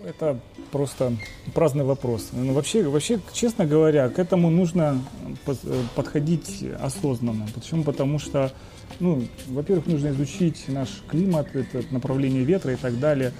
[0.03, 0.39] Это
[0.71, 1.13] просто
[1.53, 2.29] праздный вопрос.
[2.33, 4.99] Ну, вообще, вообще, честно говоря, к этому нужно
[5.45, 5.53] э,
[5.95, 7.47] подходить осознанно.
[7.53, 7.83] Почему?
[7.83, 8.51] Потому что,
[8.99, 13.31] ну, во-первых, нужно изучить наш климат, это направление ветра и так далее.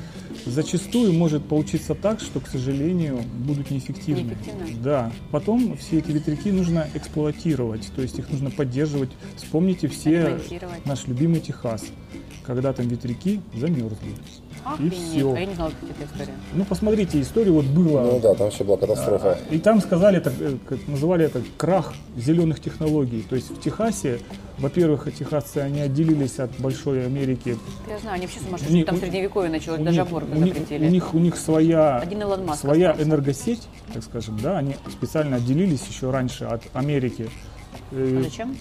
[0.45, 4.21] Зачастую может получиться так, что, к сожалению, будут неэффективны.
[4.21, 4.83] Неэффективны?
[4.83, 5.11] Да.
[5.31, 9.09] Потом все эти ветряки нужно эксплуатировать, то есть их нужно поддерживать.
[9.37, 10.39] Вспомните все
[10.85, 11.85] наш любимый Техас,
[12.45, 14.09] когда там ветряки замерзли.
[14.09, 14.93] И Охренеть.
[14.93, 15.33] всё.
[15.33, 16.33] А я не знала, как эта история.
[16.53, 18.01] Ну, посмотрите, историю вот было.
[18.01, 19.39] Ну да, там вообще была катастрофа.
[19.49, 23.25] И там сказали, это, э, как называли это крах зеленых технологий.
[23.27, 24.19] То есть в Техасе,
[24.59, 27.57] во-первых, техасцы, они отделились от большой Америки.
[27.89, 28.75] Я знаю, они вообще сумасшедшие.
[28.77, 30.85] них- Там у- средневековье началось, У даже аборты у них- запретили.
[30.85, 32.21] у них, у них своя, Один
[32.55, 33.09] своя остался.
[33.09, 37.29] энергосеть, так скажем, да, они специально отделились еще раньше от Америки.
[37.91, 38.55] Э, А зачем?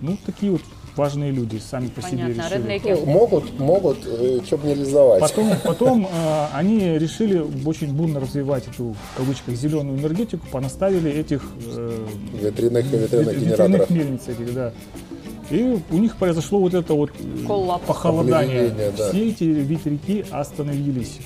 [0.00, 0.62] Ну, такие вот
[0.96, 2.42] важные люди сами по себе Понятно.
[2.42, 2.54] решили.
[2.58, 3.00] Реднеки.
[3.00, 3.98] Ну, могут, могут,
[4.46, 5.20] что бы не реализовать.
[5.20, 11.42] Потом, потом э, они решили очень бурно развивать эту, в кавычках, зеленую энергетику, понаставили этих
[11.76, 12.06] э,
[12.40, 13.90] Ветряных, ветряных ветряных генераторов.
[13.90, 14.72] мельниц этих, да.
[15.50, 17.84] И у них произошло вот это вот э, Коллапс.
[17.86, 18.72] похолодание.
[18.96, 19.08] Да.
[19.10, 21.18] Все эти ветряки остановились.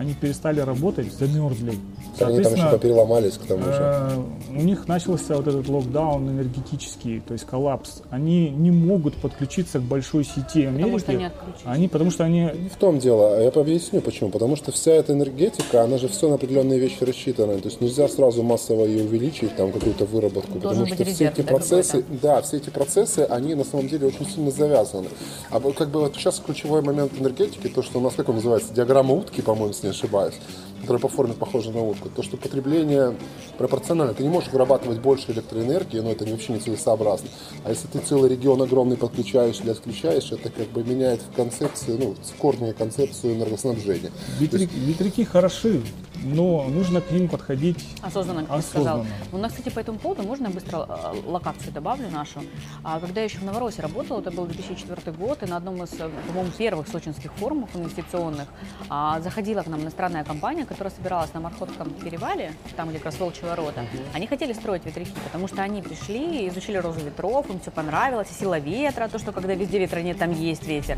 [0.00, 1.74] Они перестали работать, замерзли.
[2.20, 3.78] Они там еще попереломались к тому же.
[3.78, 4.22] Э,
[4.56, 8.00] у них начался вот этот локдаун энергетический, то есть коллапс.
[8.08, 10.84] Они не могут подключиться к большой сети Америки.
[10.84, 11.62] Потому что они отключились.
[11.66, 14.30] Они, потому что они Не в том дело, я объясню почему.
[14.30, 17.58] Потому что вся эта энергетика, она же все на определенные вещи рассчитана.
[17.58, 20.58] То есть нельзя сразу массово ее увеличить, там какую-то выработку.
[20.60, 24.26] Должен потому что все эти процессы, да, все эти процессы, они на самом деле очень
[24.26, 25.08] сильно завязаны.
[25.50, 28.36] А вот как бы вот сейчас ключевой момент энергетики, то, что у нас, как он
[28.36, 32.36] называется, диаграмма утки, по-моему, если не device которая по форме похожа на утку, то, что
[32.36, 33.14] потребление
[33.58, 34.14] пропорционально.
[34.14, 37.28] Ты не можешь вырабатывать больше электроэнергии, но это вообще не целесообразно.
[37.64, 41.96] А если ты целый регион огромный подключаешь или отключаешь, это как бы меняет в концепции,
[41.98, 44.10] ну, в корне концепцию энергоснабжения.
[44.38, 45.82] ветряки, ветряки хороши,
[46.22, 49.00] но нужно к ним подходить Осознанно, как ты сказал.
[49.00, 49.24] осознанно.
[49.32, 52.40] У нас, кстати, по этому поводу, можно я быстро э, локацию добавлю нашу?
[52.82, 55.92] А, Когда я еще в Новороссии работала, это был 2004 год, и на одном из,
[55.94, 58.48] э, по-моему, первых сочинских форумов инвестиционных
[58.88, 63.18] а, заходила к нам иностранная компания, которая собиралась на Мархотском перевале, там, где как раз
[63.18, 63.84] Волчьи ворота.
[64.14, 68.34] Они хотели строить ветряки, потому что они пришли, изучили розу ветров, им все понравилось, и
[68.34, 70.96] сила ветра, то, что когда везде ветра нет, там есть ветер.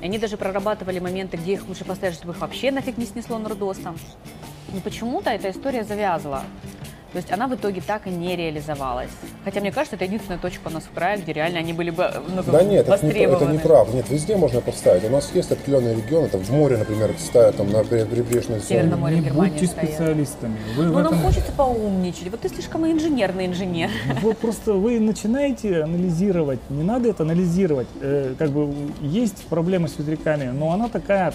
[0.00, 3.38] И они даже прорабатывали моменты, где их лучше поставить, чтобы их вообще нафиг не снесло
[3.38, 3.98] нордостом.
[4.72, 6.42] Но почему-то эта история завязла.
[7.14, 9.08] То есть она в итоге так и не реализовалась.
[9.44, 12.10] Хотя, мне кажется, это единственная точка у нас в крае, где реально они были бы
[12.28, 13.44] ну, как Да нет, это, не, востребованы.
[13.44, 13.96] это неправда.
[13.96, 15.04] Нет, везде можно поставить.
[15.04, 18.68] У нас есть определенные регионы, там в море, например, ставят там на прибрежной зоне.
[18.68, 19.90] Северном море Не Германии будьте стоят.
[19.90, 20.56] специалистами.
[20.76, 22.28] Вы, Ну, нам этом- хочется поумничать.
[22.32, 23.90] Вот ты слишком инженерный инженер.
[24.20, 26.58] вы просто вы начинаете анализировать.
[26.68, 27.86] Не надо это анализировать.
[28.00, 31.32] Э, как бы есть проблема с ветряками, но она такая,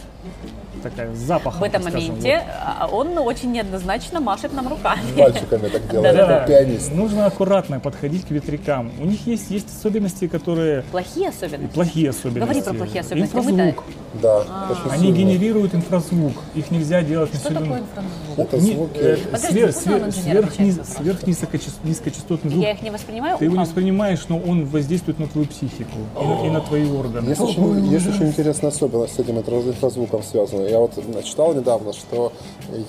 [0.84, 1.62] такая с запахом.
[1.62, 5.00] В этом моменте а, он очень неоднозначно машет нам руками.
[5.18, 5.92] Пальчиками так вот.
[5.92, 6.94] делают, Да, как пианист.
[6.94, 8.92] нужно аккуратно подходить к ветрякам.
[9.00, 11.74] У них есть, есть особенности, которые Плохие особенности.
[11.74, 12.40] плохие особенности.
[12.40, 13.36] Говори про плохие особенности.
[13.36, 13.84] Инфразвук.
[14.22, 14.72] Да, А.
[14.72, 15.18] очень Они сильно.
[15.18, 16.34] генерируют инфразвук.
[16.56, 18.38] Их нельзя делать Что населенным- такое инфразвук?
[18.40, 18.98] Это Не- звуки.
[18.98, 20.84] э, свер- свер-?
[20.86, 22.64] Сверхнизкочастотный звук.
[22.64, 26.26] Я их не воспринимаю Ты его не воспринимаешь, но он воздействует на твою психику и
[26.26, 27.30] на, и на твои органы.
[27.30, 30.66] Есть очень, интересная особенность с этим инфра- инфразвуком связана.
[30.68, 32.32] Я вот м, читал недавно, что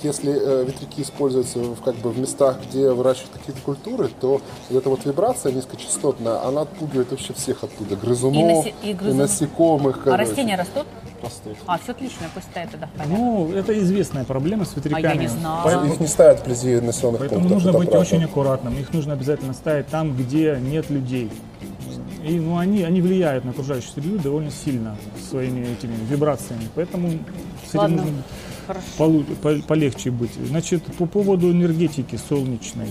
[0.02, 4.78] если э, ветряки используются в, как бы в местах, где выращивают какие-то культуры, то вот
[4.78, 7.96] эта вот вибрация низкочастотная, она отпугивает вообще всех оттуда.
[7.96, 9.28] Грызунов, И насе- и грызунов.
[9.30, 9.98] насекомых.
[9.98, 10.22] А короче.
[10.30, 10.86] растения растут?
[11.22, 11.56] Растут.
[11.66, 13.14] А, все отлично, пусть стоят тогда в порядке.
[13.14, 15.06] Ну, это известная проблема с ветряками.
[15.06, 15.60] А я не знала.
[15.64, 17.64] Поэтому, Их не ставят вблизи населенных поэтому пунктов.
[17.64, 18.06] нужно быть правда.
[18.14, 18.78] очень аккуратным.
[18.78, 21.30] Их нужно обязательно ставить там, где нет людей.
[22.24, 24.96] И ну, они, они влияют на окружающую среду довольно сильно
[25.30, 26.68] своими этими вибрациями.
[26.74, 27.08] Поэтому
[27.64, 27.96] с этим Ладно.
[28.02, 28.22] нужно.
[28.98, 30.32] Полу- по- полегче быть.
[30.46, 32.86] Значит, по поводу энергетики солнечной.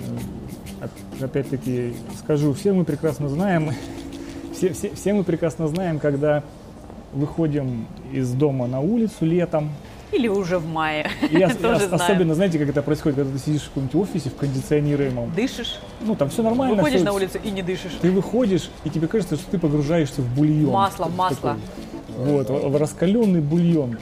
[0.00, 3.72] Э, оп- Опять-таки скажу, все мы прекрасно знаем,
[4.56, 6.42] все, все, все мы прекрасно знаем, когда
[7.12, 9.70] выходим из дома на улицу летом,
[10.12, 11.10] Или уже в мае.
[11.22, 11.94] ос- Тоже знаем.
[11.94, 16.14] особенно, знаете, как это происходит, когда ты сидишь в каком-нибудь офисе в кондиционируемом, Дышишь, ну
[16.14, 16.76] там все нормально.
[16.76, 17.92] выходишь всё- на улицу и не дышишь.
[18.00, 20.70] Ты выходишь, и тебе кажется, что ты погружаешься в бульон.
[20.72, 21.56] Масло, в масло.
[22.16, 22.32] Такой.
[22.32, 23.96] Вот, в раскаленный бульон.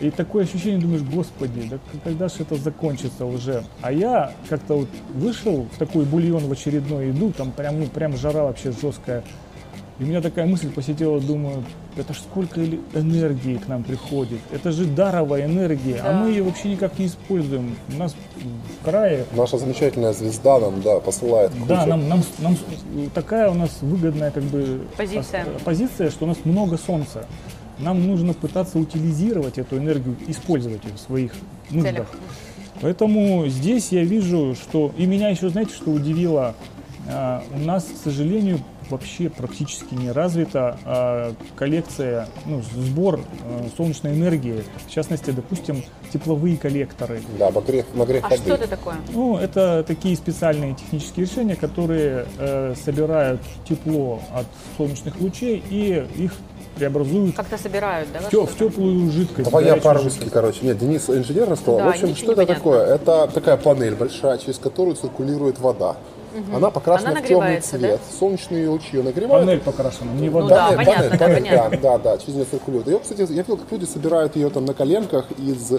[0.00, 3.64] И такое ощущение, думаешь, господи, да когда же это закончится уже?
[3.80, 8.16] А я как-то вот вышел в такой бульон в очередной, иду, там прям, ну, прям
[8.16, 9.22] жара вообще жесткая.
[9.98, 11.64] И у меня такая мысль посетила, думаю,
[11.96, 14.40] это ж сколько энергии к нам приходит.
[14.52, 16.20] Это же даровая энергия, а Да.
[16.20, 17.74] мы ее вообще никак не используем.
[17.94, 18.14] У нас
[18.82, 21.64] в крае Наша замечательная звезда нам, да, посылает кучу.
[21.68, 22.56] да, нам, нам, нам
[23.14, 25.46] такая у нас выгодная как бы Позиция.
[25.64, 27.24] позиция, что у нас много солнца.
[27.78, 31.32] Нам нужно пытаться утилизировать эту энергию, использовать ее в своих
[31.70, 31.92] нуждах.
[31.92, 32.08] Целях.
[32.80, 34.92] Поэтому здесь я вижу, что...
[34.96, 36.54] И меня еще, знаете, что удивило?
[37.08, 38.60] А, у нас, к сожалению,
[38.90, 44.62] вообще практически не развита а, коллекция, ну, сбор а, солнечной энергии.
[44.86, 47.22] В частности, допустим, тепловые коллекторы.
[47.38, 48.42] Да, обогрев, нагрев А воды.
[48.42, 48.96] что это такое?
[49.12, 54.46] Ну, это такие специальные технические решения, которые э, собирают тепло от
[54.76, 56.32] солнечных лучей и их
[56.76, 58.20] преобразуют Как-то собирают, да?
[58.20, 58.52] в, во тё- что-то?
[58.52, 59.44] в теплую жидкость.
[59.50, 60.32] Давай я горячую по-русски, жидкость.
[60.32, 60.58] короче.
[60.62, 61.78] Нет, Денис инженер рассказал.
[61.78, 62.94] Да, в общем, что это такое?
[62.94, 65.96] Это такая панель большая, через которую циркулирует вода.
[66.54, 68.00] Она покрашена Она в темный нагревается, цвет.
[68.18, 69.44] Солнечные лучи ее нагревают.
[69.46, 70.48] Панель покрашена, не Ну вода.
[70.70, 71.78] да, Панель, понятно, панель, да, панель, понятно.
[71.82, 72.86] Да, да, да, через нее циркулирует.
[72.88, 75.72] Ее, кстати, я видел, как люди собирают ее там на коленках из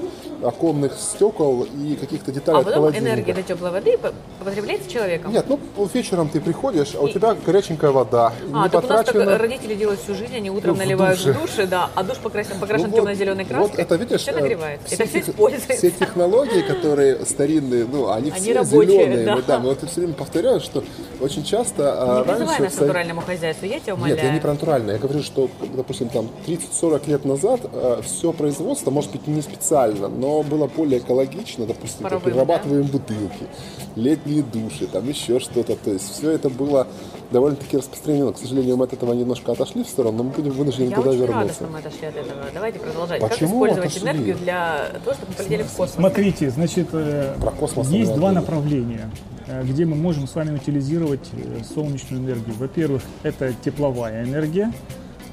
[0.43, 3.13] оконных стекол и каких-то деталей А от потом холодильника.
[3.15, 5.31] энергия этой теплой воды по- потребляется человеком?
[5.31, 5.59] Нет, ну
[5.93, 9.37] вечером ты приходишь, а у тебя горяченькая вода, А, не так у нас так потрачена.
[9.37, 11.33] родители делают всю жизнь, они утром Ну, в наливают душе.
[11.33, 13.69] в душе, да, а душ покрасен, покрашен Ну вот, темно-зеленой краской.
[13.71, 14.93] Вот это видишь, все э, нагревается.
[14.95, 15.73] Это все используется.
[15.73, 19.25] все технологии, которые старинные, ну, они, Они все рабочие, зеленые.
[19.25, 19.35] да.
[19.35, 20.13] Мы, да, мы вот все время
[20.47, 20.83] повторяю, что
[21.19, 22.63] очень часто а, Не призывай раньше...
[22.63, 24.15] нас к натуральному хозяйству, я тебя умоляю.
[24.15, 24.95] Нет, я не про натуральное.
[24.95, 27.61] Я говорю, что, допустим, там 30-40 лет назад
[28.03, 31.65] все производство, может быть, не специально, но было более экологично.
[31.65, 33.47] Допустим, Паровым, перерабатываем бутылки,
[33.95, 35.75] летние души, там еще что-то.
[35.75, 36.87] То есть все это было
[37.31, 38.31] довольно-таки распространено.
[38.31, 41.09] К сожалению, мы от этого немножко отошли в сторону, но мы будем вынуждены Я туда
[41.09, 41.55] очень рада, вернуться.
[41.55, 42.41] что мы отошли от этого.
[42.53, 43.21] Давайте продолжать.
[43.21, 44.09] Почему как использовать отошли?
[44.09, 45.95] энергию для того, чтобы мы полетели в космос?
[45.95, 49.09] Смотрите, значит, э, Про космос есть два направления,
[49.47, 52.55] э, где мы можем вами утилизировать э, солнечную энергию.
[52.57, 54.71] Во-первых, это тепловая энергия,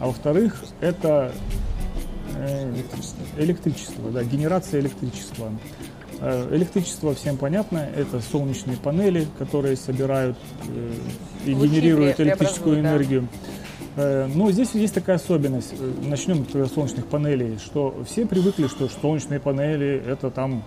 [0.00, 1.30] а во-вторых, это
[2.34, 2.74] э,
[3.36, 5.52] электричество, да, генерация электричества.
[6.20, 10.38] Э, Электричество всем понятно, это солнечные панели, которые собирают
[11.44, 12.80] и Лучи генерируют электрическую да.
[12.80, 13.28] энергию.
[13.96, 15.72] Но здесь есть такая особенность.
[16.02, 20.64] Начнем с солнечных панелей, что все привыкли, что солнечные панели это там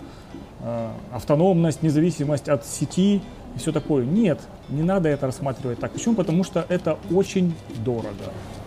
[1.11, 3.21] автономность, независимость от сети
[3.58, 4.05] и все такое.
[4.05, 4.39] Нет,
[4.70, 5.91] не надо это рассматривать так.
[5.91, 6.16] Почему?
[6.16, 7.53] Потому что это очень
[7.84, 8.08] дорого.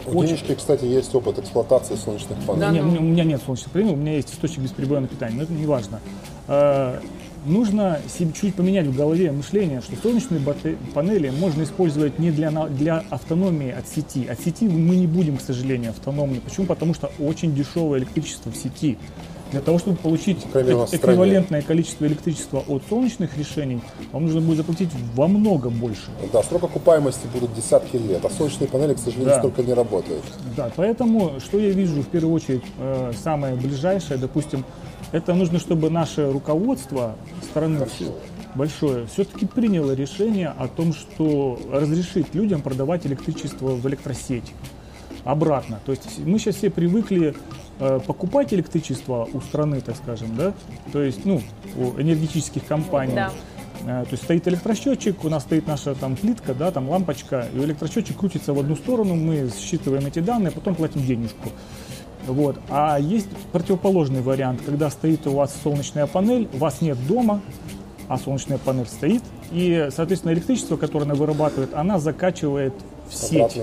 [0.07, 0.37] У Очень.
[0.57, 2.67] Кстати, есть опыт эксплуатации солнечных панелей.
[2.67, 2.99] Да Не, ну.
[2.99, 6.01] у меня- нет солнечных панелей, у меня есть источник бесперебойного питания, но это не важно.
[6.49, 6.99] Э,
[7.47, 10.43] Нужно себе чуть поменять в голове мышление, что солнечные
[10.93, 14.27] панели можно использовать не для, на- для автономии от сети.
[14.27, 16.39] От сети мы не будем, к сожалению, автономны.
[16.45, 16.67] Почему?
[16.67, 18.99] Потому что очень дешевое электричество в сети.
[19.51, 23.81] Для того, чтобы получить эквивалентное количество электричества от солнечных решений,
[24.13, 26.11] вам нужно будет заплатить во много больше.
[26.33, 29.39] Да, срок окупаемости будут десятки лет, а солнечные панели, к сожалению, Да.
[29.39, 30.23] столько не работают.
[30.57, 34.65] Да, поэтому что я вижу в первую очередь э, самое ближайшее, допустим,
[35.13, 37.17] это нужно, чтобы наше руководство
[37.51, 38.15] страны всё-
[38.55, 44.53] большое все-таки приняло решение о том, что разрешить людям продавать электричество в электросети
[45.25, 45.81] обратно.
[45.85, 47.35] То есть мы сейчас все привыкли
[47.79, 50.55] э, покупать электричество у страны, так скажем, да,
[50.93, 51.41] то есть, ну,
[51.77, 53.15] у энергетических компаний.
[53.15, 53.33] Да.
[53.87, 57.59] Э, То есть стоит электросчетчик, у нас стоит наша там плитка, да, там лампочка, и
[57.59, 61.51] электросчетчик крутится в одну сторону, мы считываем эти данные, потом платим денежку.
[62.27, 62.59] Вот.
[62.69, 67.41] А есть противоположный вариант, когда стоит у вас солнечная панель, у вас нет дома,
[68.09, 72.75] а солнечная панель стоит, и, соответственно, электричество, которое она вырабатывает, она закачивает
[73.11, 73.59] в сеть.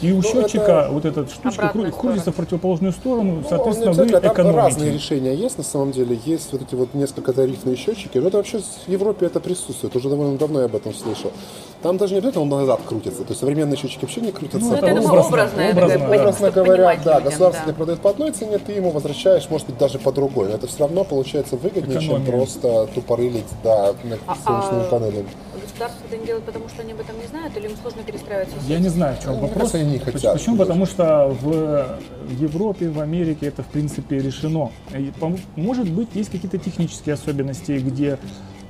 [0.00, 3.92] И у Ну, счетчика это- вот эта штучка кру- крутится в противоположную сторону, Ну, соответственно,
[3.92, 4.92] вы там разные экономите.
[4.92, 6.18] решения есть на самом деле.
[6.24, 8.18] Есть вот эти вот несколько тарифные счетчики.
[8.18, 9.94] Но это вообще в Европе это присутствует.
[9.96, 11.32] Уже довольно давно я об этом слышал.
[11.82, 13.22] Там даже не обязательно он назад крутится.
[13.24, 14.60] То есть современные счетчики вообще не крутятся.
[14.68, 16.04] Ну, это, я это думаю, образно, образное, образно, да.
[16.06, 17.76] Образно чтобы говоря, да, людям, государство тебе да.
[17.76, 20.48] продает по одной цене, ты ему возвращаешь, может быть, даже по другой.
[20.48, 22.30] Но это все равно получается выгоднее, чем Экономия.
[22.32, 25.28] просто тупорылить да, на А- солнечными а- панелями.
[25.62, 28.56] Государство это не делает, потому что они об этом не знают, или им сложно перестраиваться?
[28.66, 29.74] Я не знаю, в чем Мне вопрос.
[29.74, 30.34] они не хотят.
[30.34, 30.56] Почему?
[30.56, 31.98] Потому что в
[32.38, 34.70] Европе, в Америке это в принципе решено.
[35.56, 38.18] Может быть, есть какие-то технические особенности, где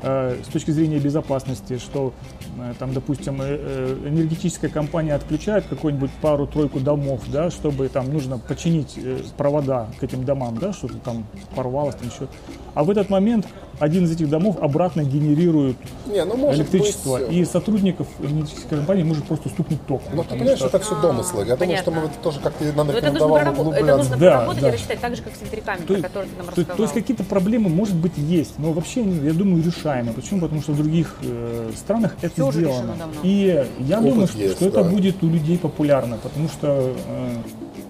[0.03, 2.13] э, с точки зрения безопасности, что
[2.59, 8.99] э, там, допустим, э, энергетическая компания отключает какую-нибудь пару-тройку домов, да, чтобы там нужно починить
[9.37, 11.25] провода к этим домам, да, что-то там
[11.55, 12.29] порвалось, там еще.
[12.75, 13.47] А в этот момент
[13.79, 17.33] один из этих домов обратно генерирует Не, ну может электричество, быть...
[17.33, 20.13] и сотрудников энергетической компании может просто стукнуть током.
[20.15, 21.41] Ну, ты понимаешь, что- это все домыслы.
[21.41, 21.83] Я думаю, понятно.
[21.83, 24.69] что мы это тоже как-то нам Но это нужно, рекомендовал это нужно Да, проработать да.
[24.69, 26.77] и рассчитать, так же, как с ветряками, То, про которые ты нам то- рассказал.
[26.77, 30.13] то есть какие-то проблемы, может быть, есть, но вообще, я думаю, решаемые.
[30.15, 30.41] Почему?
[30.41, 32.95] Потому что в других э, странах это Всё уже сделано.
[33.23, 34.91] И я Опыт думаю, что, есть, что это да.
[34.91, 37.37] будет у людей популярно, потому что э,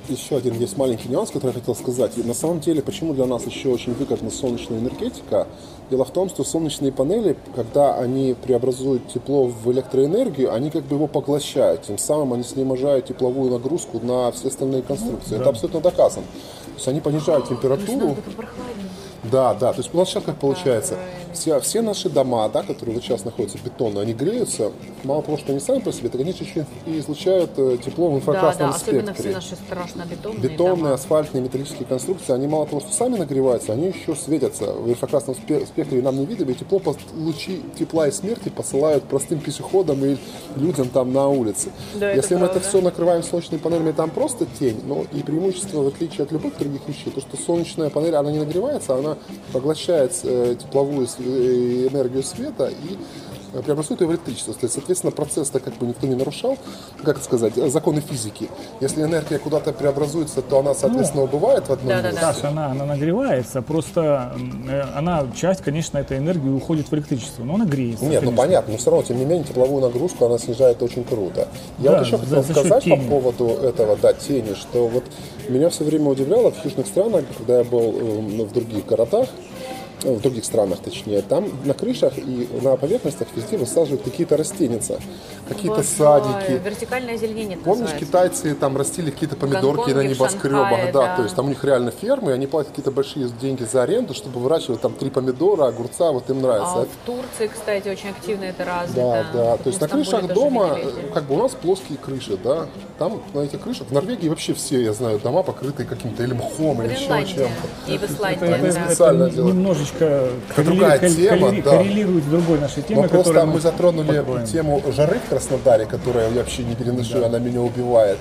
[0.08, 2.18] Еще один есть маленький нюанс, который я хотел сказать.
[2.18, 5.46] И на самом деле, почему для нас еще очень выгодна солнечная энергетика?
[5.90, 10.96] Дело в том, что солнечные панели, когда они преобразуют тепло в электроэнергию, они как бы
[10.96, 11.82] его поглощают.
[11.82, 15.36] Тем самым они снижают тепловую нагрузку на все остальные конструкции.
[15.36, 16.26] Это абсолютно доказано.
[16.26, 18.16] То есть они понижают температуру.
[19.30, 19.72] Да, да.
[19.72, 20.96] То есть у нас сейчас как получается,
[21.32, 24.72] все, все наши дома, да, которые вот сейчас находятся бетонные, они греются.
[25.04, 28.12] Мало того, что они сами по себе, так они еще и излучают э, тепло в
[28.12, 29.24] Да, инфракрасном да, особенно спектре.
[29.24, 30.94] все наши страшно бетонные Бетонные, дома.
[30.94, 35.66] асфальтные, металлические конструкции, они мало того, что сами нагреваются, они еще светятся в инфракрасном спе-
[35.66, 36.80] спектре, и нам не видно, и тепло,
[37.14, 40.16] лучи тепла и смерти посылают простым пешеходам и
[40.56, 41.70] людям там на улице.
[41.94, 42.68] Да, это Если мы это правда.
[42.68, 46.80] все накрываем солнечными панелями, там просто тень, но и преимущество, в отличие от любых других
[46.86, 49.16] вещей, то, что солнечная панель, она не нагревается, она
[49.52, 52.96] поглощает э, тепловую энергию света и
[53.52, 54.54] э, преобразует ее в электричество.
[54.54, 56.58] То есть, соответственно, процесс-то как бы никто не нарушал,
[57.02, 58.48] как это сказать, законы физики.
[58.80, 62.10] Если энергия куда-то преобразуется, то она, соответственно, убывает в одном Да-да-да.
[62.10, 62.20] месте.
[62.20, 64.34] Саша, она, она нагревается, просто
[64.68, 68.04] э, она, часть, конечно, этой энергии уходит в электричество, но она греется.
[68.04, 68.36] Нет, ну конечно.
[68.42, 71.48] понятно, но все равно, тем не менее, тепловую нагрузку она снижает очень круто.
[71.78, 75.04] Я Да, вот еще хотел за сказать по поводу этого, да, тени, что вот
[75.48, 79.28] меня все время удивляло в южных странах, когда я был э, ну, в других городах,
[80.04, 84.98] в других странах точнее, там на крышах и на поверхностях везде высаживают какие-то растеница,
[85.48, 86.60] какие-то садики.
[86.64, 88.06] Вертикальное озеленение это Помнишь, называется.
[88.06, 91.16] китайцы там растили какие-то помидорки Гонконге, на небоскребах, Шанхае, да, да.
[91.16, 94.14] то есть там у них реально фермы, и они платят какие-то большие деньги за аренду,
[94.14, 96.72] чтобы выращивать там три помидора, огурца, вот им нравится.
[96.82, 99.26] А в Турции, кстати, очень активно это Да, развито.
[99.34, 99.56] да.
[99.56, 102.66] В То есть на крышах дома, э, как бы у нас плоские крыши, да.
[102.98, 106.82] Там на этих крышах, в Норвегии вообще все, я знаю, дома покрыты каким-то или мхом,
[106.82, 107.92] или еще чем-то.
[107.92, 108.68] и в Исландии, Это, это- да.
[108.80, 109.56] это специально н- делают.
[109.96, 111.70] Это другая коррели- тема, коррели- да.
[111.70, 114.46] коррелирует с другой нашей темой, Но просто которую мы затронули попробуем.
[114.46, 118.18] тему жары в Краснодаре, которую я вообще не переношу, она меня убивает.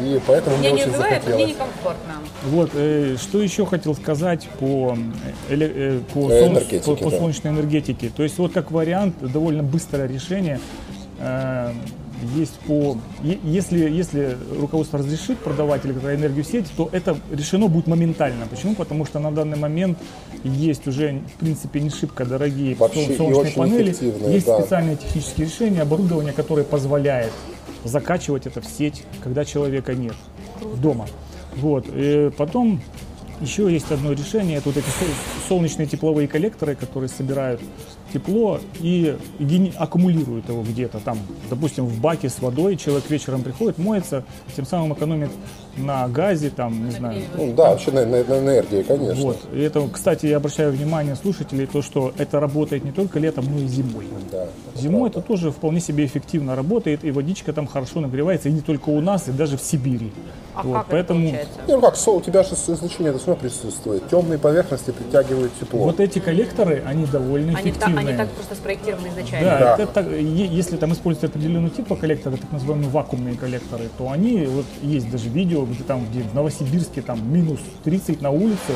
[0.00, 1.48] И поэтому Меня мне не очень убивает, но мне захотелось.
[1.56, 2.12] некомфортно.
[2.44, 4.96] Вот, э, что еще хотел сказать по,
[5.48, 7.18] э, э, по, Э, солн- энергетике, по- по да.
[7.18, 8.10] солнечной энергетике.
[8.16, 10.60] То есть вот как вариант, довольно быстрое решение.
[11.20, 11.72] э,
[12.34, 18.46] есть по, если, если руководство разрешит продавать электроэнергию в сеть, то это решено будет моментально.
[18.46, 18.74] Почему?
[18.74, 19.98] Потому что на данный момент
[20.44, 24.32] есть уже, в принципе, не шибко дорогие Вообще солнечные панели.
[24.32, 24.60] Есть да.
[24.60, 27.32] специальные технические решения, оборудование, которое позволяет
[27.84, 30.14] закачивать это в сеть, когда человека нет
[30.76, 31.06] дома.
[31.56, 31.86] Вот.
[31.92, 32.80] И потом
[33.40, 37.60] еще есть одно решение, это вот эти сол- солнечные тепловые коллекторы, которые собирают
[38.12, 39.16] тепло и
[39.76, 41.18] аккумулируют его где-то там,
[41.50, 44.24] допустим, в баке с водой, человек вечером приходит, моется,
[44.56, 45.30] тем самым экономит
[45.76, 49.22] на газе, там, не знаю, Ну, да, вообще на, на- на энергии, конечно.
[49.22, 49.38] вот.
[49.52, 53.58] И это, кстати, я обращаю внимание слушателей, то, что это работает не только летом, но
[53.58, 54.06] и зимой.
[54.32, 54.46] Да.
[54.74, 58.88] Зимой это тоже вполне себе эффективно работает, и водичка там хорошо нагревается, и не только
[58.88, 60.12] у нас, и даже в Сибири.
[60.54, 61.60] А Вот, как поэтому это получается?
[61.68, 64.08] Ну как, со- у тебя же излучение это все присутствует.
[64.10, 65.84] Темные поверхности притягивают тепло.
[65.84, 69.50] вот эти коллекторы, они довольно Они, та- они так просто спроектированы изначально.
[69.50, 69.82] Да, Да.
[69.82, 75.10] это если там используют определенный типа коллектора, так называемые вакуумные коллекторы, то они, вот есть
[75.10, 78.72] даже видео, где там, где в Новосибирске там минус 30 на улице,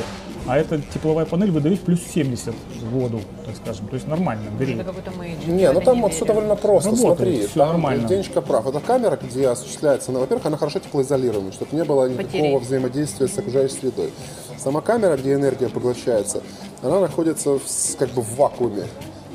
[0.47, 4.81] а эта тепловая панель выдает плюс 70 в воду, так скажем, то есть нормально, греет.
[4.81, 5.49] Это какой-то major.
[5.49, 6.91] Не, ну там не вот все довольно просто.
[6.91, 8.09] Работает, Смотри, всё там нормально.
[8.09, 8.67] Денечка прав.
[8.67, 12.57] Это камера, где осуществляется, ну, во-первых, она хорошо теплоизолирована, чтобы не было никакого Потери.
[12.59, 14.11] взаимодействия с окружающей средой.
[14.59, 16.43] Сама камера, где энергия поглощается,
[16.83, 18.85] она находится в, как бы в вакууме.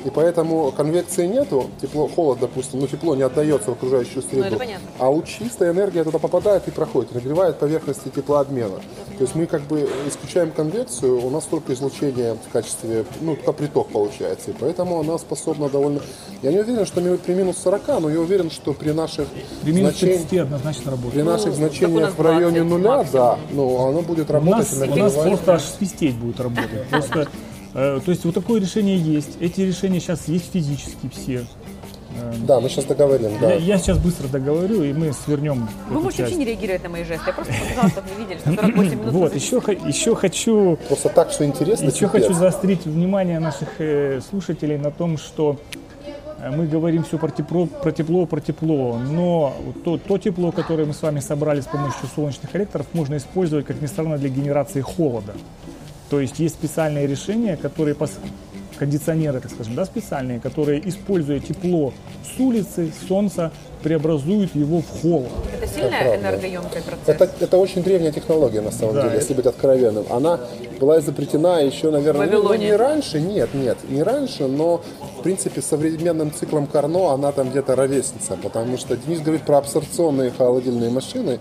[0.04, 4.40] И поэтому конвекции нету, тепло, холод, допустим, но тепло не отдается в окружающую среду.
[4.42, 4.88] Ну, это понятно.
[4.98, 8.76] А луч чистая энергия туда попадает и проходит, нагревает поверхности теплообмена.
[9.18, 13.52] То есть мы как бы исключаем конвекцию, у нас только излучение в качестве, ну, только
[13.52, 14.50] приток получается.
[14.52, 16.00] И поэтому она способна довольно...
[16.42, 19.26] Я не уверен, что при минус 40, но я уверен, что при наших
[19.62, 21.14] При минус значениях- 30 однозначно работает.
[21.14, 23.12] при наших так у значениях нас в районе 20 нуля, максимум.
[23.12, 26.86] да, ну, оно будет У работать нас, и у нас просто аж свистеть будет работать.
[26.90, 27.26] Просто,
[27.72, 29.36] то есть вот такое решение есть.
[29.40, 31.46] Эти решения сейчас есть физически все.
[32.46, 33.52] Да, мы сейчас договорим, да.
[33.52, 36.32] Я, я сейчас быстро договорю, и мы свернем Вы эту можете часть.
[36.32, 37.26] вообще не реагировать на мои жесты.
[37.26, 39.12] Я просто показала, чтобы вы видели, что 48 минут.
[39.12, 39.56] Вот, еще,
[39.86, 45.18] еще хочу Просто так, что интересно, Еще хочу заострить внимание наших э, слушателей на том,
[45.18, 45.58] что
[46.40, 49.54] э, мы говорим все про тепло, про тепло, про тепло, но
[49.84, 53.80] то, то тепло, которое мы с вами собрали с помощью солнечных коллекторов, можно использовать, как
[53.80, 55.34] ни странно, для генерации холода.
[56.10, 58.18] То есть есть специальные решения, которые пос-
[58.78, 61.92] кондиционеры, так скажем, да, специальные, которые, используя тепло
[62.24, 63.50] с улицы, солнца,
[63.82, 65.28] преобразуют его в холод.
[65.52, 66.16] Это сильно правда.
[66.16, 67.06] энергоемкий процесс?
[67.06, 70.04] Это, это очень древняя технология, на самом Да, деле, это- если быть откровенным.
[70.10, 70.40] Она
[70.80, 74.82] была изобретена еще, наверное, ну, ну, не раньше, нет, нет, не раньше, но,
[75.18, 80.30] в принципе, современным циклом Карно она там где-то ровесница, потому что Денис говорит про абсорбционные
[80.30, 81.38] холодильные машины.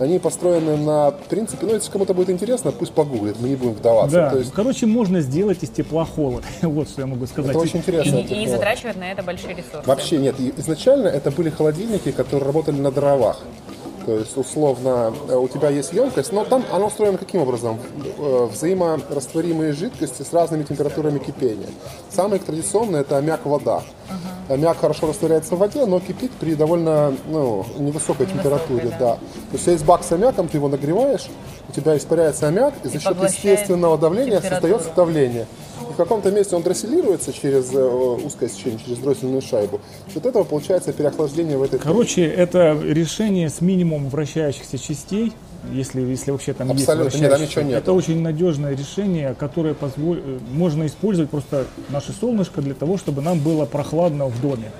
[0.00, 4.16] Они построены на принципе, ну, если кому-то будет интересно, пусть погуглит, мы не будем вдаваться.
[4.16, 6.42] Да, То есть короче, можно сделать из тепла холод.
[6.62, 7.50] Вот что я могу сказать.
[7.50, 8.16] это очень интересно.
[8.16, 9.86] и- и затрачивать на это большие ресурсы.
[9.86, 10.36] Вообще нет.
[10.56, 13.40] Изначально это были холодильники, которые работали на дровах.
[14.06, 17.78] То есть, условно, э, у тебя есть емкость, но там она устроена каким образом?
[18.18, 21.68] Э, Взаиморастворимые жидкости с разными температурами кипения.
[22.10, 23.82] Самый традиционный это аммиак-вода.
[24.48, 28.88] Аммиак хорошо растворяется в воде, но кипит при довольно ну, невысокой температуре.
[28.98, 28.98] да.
[28.98, 29.14] Да.
[29.14, 29.20] То
[29.52, 31.28] есть есть бак с аммиаком, ты его нагреваешь,
[31.68, 35.46] у тебя испаряется аммиак, и за счет естественного давления создается давление.
[35.90, 39.80] В каком-то месте он дросселируется через э, узкое сечение, через дроссельную шайбу.
[40.14, 45.32] И от этого получается переохлаждение в этой Короче, это решение с минимумом вращающихся частей,
[45.72, 47.08] если, если вообще там Абсолютно.
[47.08, 47.78] есть Нет, там ничего нет.
[47.78, 50.20] Это очень надежное решение, которое позволь...
[50.24, 54.70] э, можно использовать просто наше солнышко для того, чтобы нам было прохладно в доме.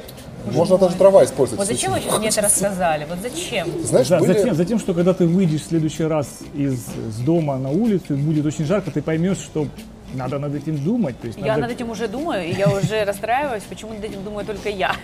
[0.53, 1.59] Можно даже дрова использовать.
[1.59, 3.07] Вот зачем вы сейчас мне это рассказали?
[3.09, 3.69] Вот зачем?
[3.85, 4.33] Знаешь, Да, были...
[4.33, 8.17] затем, затем, что когда ты выйдешь в следующий раз из, с дома на улицу, и
[8.17, 9.67] будет очень жарко, ты поймешь, что
[10.15, 11.19] надо над этим думать.
[11.21, 14.23] То есть Я надо- над этим уже думаю, и я уже расстраиваюсь, почему над этим
[14.25, 14.95] думаю только я.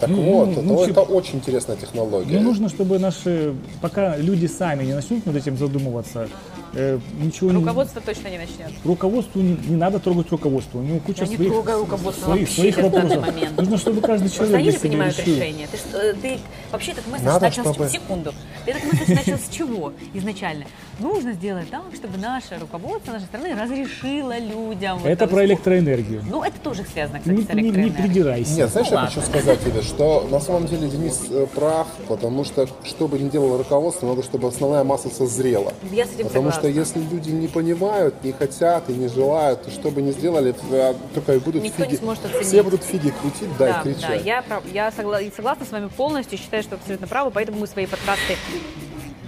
[0.00, 2.38] Так Ну, вот, ну, это, ну, это очень интересная технология.
[2.38, 6.28] Ну, нужно, чтобы наши, пока люди сами не начнут над этим задумываться,
[6.74, 7.56] э, ничего не...
[7.58, 8.70] Руководство точно не начнет.
[8.84, 10.78] Руководству не, не надо трогать руководство.
[10.78, 13.20] У него куча Я не своих, трогаю руководство своих, своих вопросов.
[13.26, 13.56] момент.
[13.56, 15.34] Нужно, чтобы каждый Просто человек они для же себя принимают решил.
[15.36, 15.68] решение.
[15.68, 16.38] Ты, э, ты
[16.72, 18.34] вообще этот месседж Надо, начал чтобы- с секунду.
[18.66, 20.64] Этот месседж начал с чего изначально?
[20.98, 24.98] Нужно сделать так, чтобы наше руководство нашей страны разрешило людям.
[24.98, 26.24] вот Это там про электроэнергию.
[26.28, 28.02] Ну, это тоже связано, кстати, Не, с не- не электроэнергией.
[28.02, 28.54] придирайся.
[28.56, 29.10] Нет, знаешь, Ну, я ладно.
[29.14, 33.28] хочу сказать тебе, что на самом деле Денис э, прав, потому что, что бы ни
[33.28, 35.72] делало руководство, надо, чтобы основная масса созрела.
[35.92, 36.57] Я с этим Потому согласна.
[36.58, 40.54] Что если люди не понимают, не хотят и не желают, то что бы ни сделали,
[40.70, 42.46] э, только будут Никто не фиги, сможет оценить.
[42.46, 44.08] все будут фиги крутить, да, Да, и кричать.
[44.08, 48.36] да, я, я согласна с вами полностью, считаю, что абсолютно правы, поэтому мы свои подкасты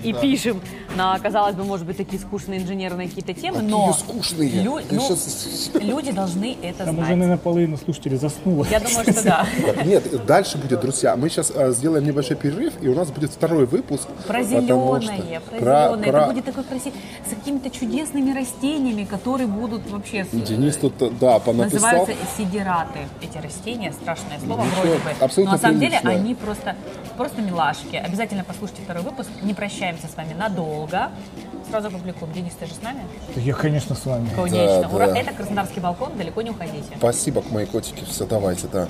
[0.03, 0.61] и пишем
[0.96, 4.51] на, казалось бы, может быть, такие скучные инженерные какие-то темы, Какие но скучные.
[4.62, 7.11] лю- ну, щас- люди должны это Там уже, знать.
[7.11, 8.66] наверное, половина слушателей заснула.
[8.70, 9.46] Я думаю, что да.
[9.84, 11.16] Нет, дальше будет, друзья.
[11.16, 14.09] Мы сейчас э, сделаем небольшой перерыв, и у нас будет второй выпуск.
[14.26, 16.11] Про потому что- зеленое, про, зеленое.
[16.12, 20.26] про- Это будет такой красивый, с какими-то чудесными растениями, которые будут вообще...
[20.32, 21.80] Денис тут, э, да, понаписал.
[21.90, 22.98] Называются сидераты.
[23.22, 25.11] Эти растения, страшное слово Ничего, вроде бы.
[25.20, 26.74] абсолютно Но на самом деле они просто,
[27.16, 27.96] просто милашки.
[27.96, 29.28] Обязательно послушайте второй выпуск.
[29.42, 29.55] Не
[29.91, 31.11] прощаемся с вами надолго.
[31.68, 32.32] Сразу опубликуем.
[32.32, 33.03] Денис, ты же с нами?
[33.36, 34.28] Я, конечно, с вами.
[34.34, 34.82] Конечно.
[34.82, 34.88] да.
[34.88, 35.07] Ура.
[35.07, 36.16] Это Краснодарский балкон.
[36.16, 36.97] Далеко не уходите.
[36.97, 38.05] Спасибо, мои котики.
[38.05, 38.88] Все, давайте, да.